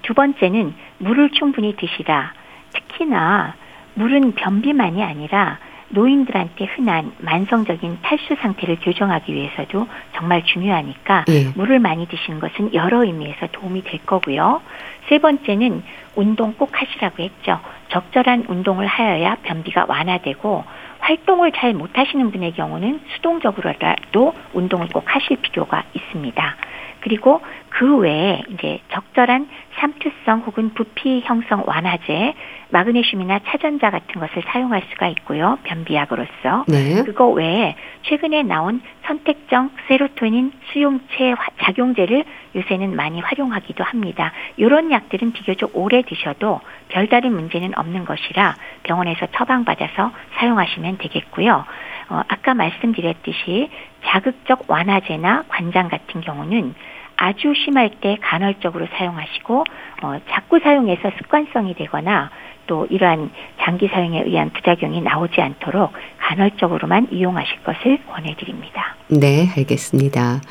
두 0.04 0.14
번째는 0.14 0.76
물을 1.00 1.32
충분히 1.32 1.76
드시라. 1.76 2.34
특히나 2.74 3.56
물은 3.96 4.34
변비만이 4.34 5.04
아니라 5.04 5.58
노인들한테 5.90 6.66
흔한 6.66 7.14
만성적인 7.20 8.00
탈수 8.02 8.36
상태를 8.42 8.78
교정하기 8.82 9.34
위해서도 9.34 9.88
정말 10.16 10.44
중요하니까 10.44 11.26
예. 11.30 11.52
물을 11.56 11.80
많이 11.80 12.08
드시는 12.08 12.40
것은 12.40 12.74
여러 12.74 13.04
의미에서 13.04 13.48
도움이 13.52 13.84
될 13.84 14.06
거고요. 14.06 14.62
세 15.10 15.20
번째는 15.20 15.84
운동 16.16 16.54
꼭 16.54 16.70
하시라고 16.74 17.24
했죠. 17.24 17.60
적절한 17.90 18.46
운동을 18.48 18.88
하여야 18.88 19.38
변비가 19.44 19.86
완화되고 19.88 20.64
활동을 21.00 21.52
잘 21.52 21.74
못하시는 21.74 22.32
분의 22.32 22.54
경우는 22.54 23.02
수동적으로라도 23.16 24.34
운동을 24.54 24.88
꼭 24.88 25.04
하실 25.06 25.38
필요가 25.38 25.84
있습니다. 25.94 26.56
그리고 27.04 27.42
그 27.68 27.98
외에 27.98 28.42
이제 28.50 28.80
적절한 28.94 29.50
삼투성 29.76 30.40
혹은 30.46 30.74
부피 30.74 31.22
형성 31.26 31.64
완화제, 31.66 32.34
마그네슘이나 32.70 33.40
차전자 33.46 33.90
같은 33.90 34.22
것을 34.22 34.42
사용할 34.48 34.84
수가 34.90 35.08
있고요. 35.10 35.58
변비약으로서. 35.64 36.64
네. 36.70 37.04
그거 37.04 37.28
외에 37.28 37.76
최근에 38.04 38.44
나온 38.44 38.82
선택적 39.06 39.72
세로토닌 39.90 40.54
수용체 40.72 41.36
작용제를 41.62 42.24
요새는 42.56 42.96
많이 42.96 43.20
활용하기도 43.20 43.84
합니다. 43.84 44.32
이런 44.56 44.90
약들은 44.90 45.34
비교적 45.34 45.72
오래 45.74 46.04
드셔도 46.04 46.62
별다른 46.88 47.34
문제는 47.34 47.78
없는 47.78 48.06
것이라 48.06 48.56
병원에서 48.84 49.26
처방받아서 49.26 50.12
사용하시면 50.36 51.00
되겠고요. 51.00 51.66
어, 52.14 52.22
아까 52.28 52.54
말씀드렸듯이 52.54 53.70
자극적 54.06 54.66
완화제나 54.68 55.46
관장 55.48 55.90
같은 55.90 56.22
경우는 56.22 56.76
아주 57.18 57.54
심할 57.56 57.90
때 58.02 58.18
간헐적으로 58.22 58.88
사용하시고 58.96 59.64
어, 60.04 60.20
자꾸 60.30 60.60
사용해서 60.60 61.12
습관성이 61.18 61.74
되거나 61.74 62.30
또 62.68 62.86
이러한 62.90 63.32
장기 63.62 63.88
사용에 63.88 64.22
의한 64.26 64.52
부작용이 64.52 65.02
나오지 65.02 65.42
않도록 65.42 65.92
간헐적으로만 66.20 67.08
이용하실 67.12 67.64
것을 67.64 67.98
권해드립니다. 68.06 68.96
네, 69.08 69.48
알겠습니다. 69.58 70.42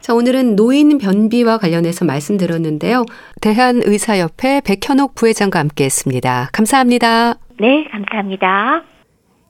자, 0.00 0.14
오늘은 0.14 0.56
노인 0.56 0.98
변비와 0.98 1.58
관련해서 1.58 2.04
말씀드렸는데요. 2.04 3.04
대한의사협회 3.40 4.62
백현옥 4.66 5.14
부회장과 5.14 5.60
함께 5.60 5.84
했습니다. 5.84 6.50
감사합니다. 6.52 7.34
네, 7.60 7.84
감사합니다. 7.90 8.93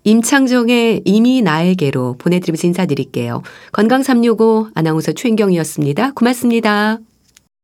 임창정의 0.05 1.03
이미 1.05 1.43
나에게로 1.43 2.17
보내드리면서 2.19 2.67
인사드릴게요. 2.67 3.43
건강365 3.73 4.71
아나운서 4.75 5.13
최인경이었습니다. 5.13 6.13
고맙습니다. 6.13 6.99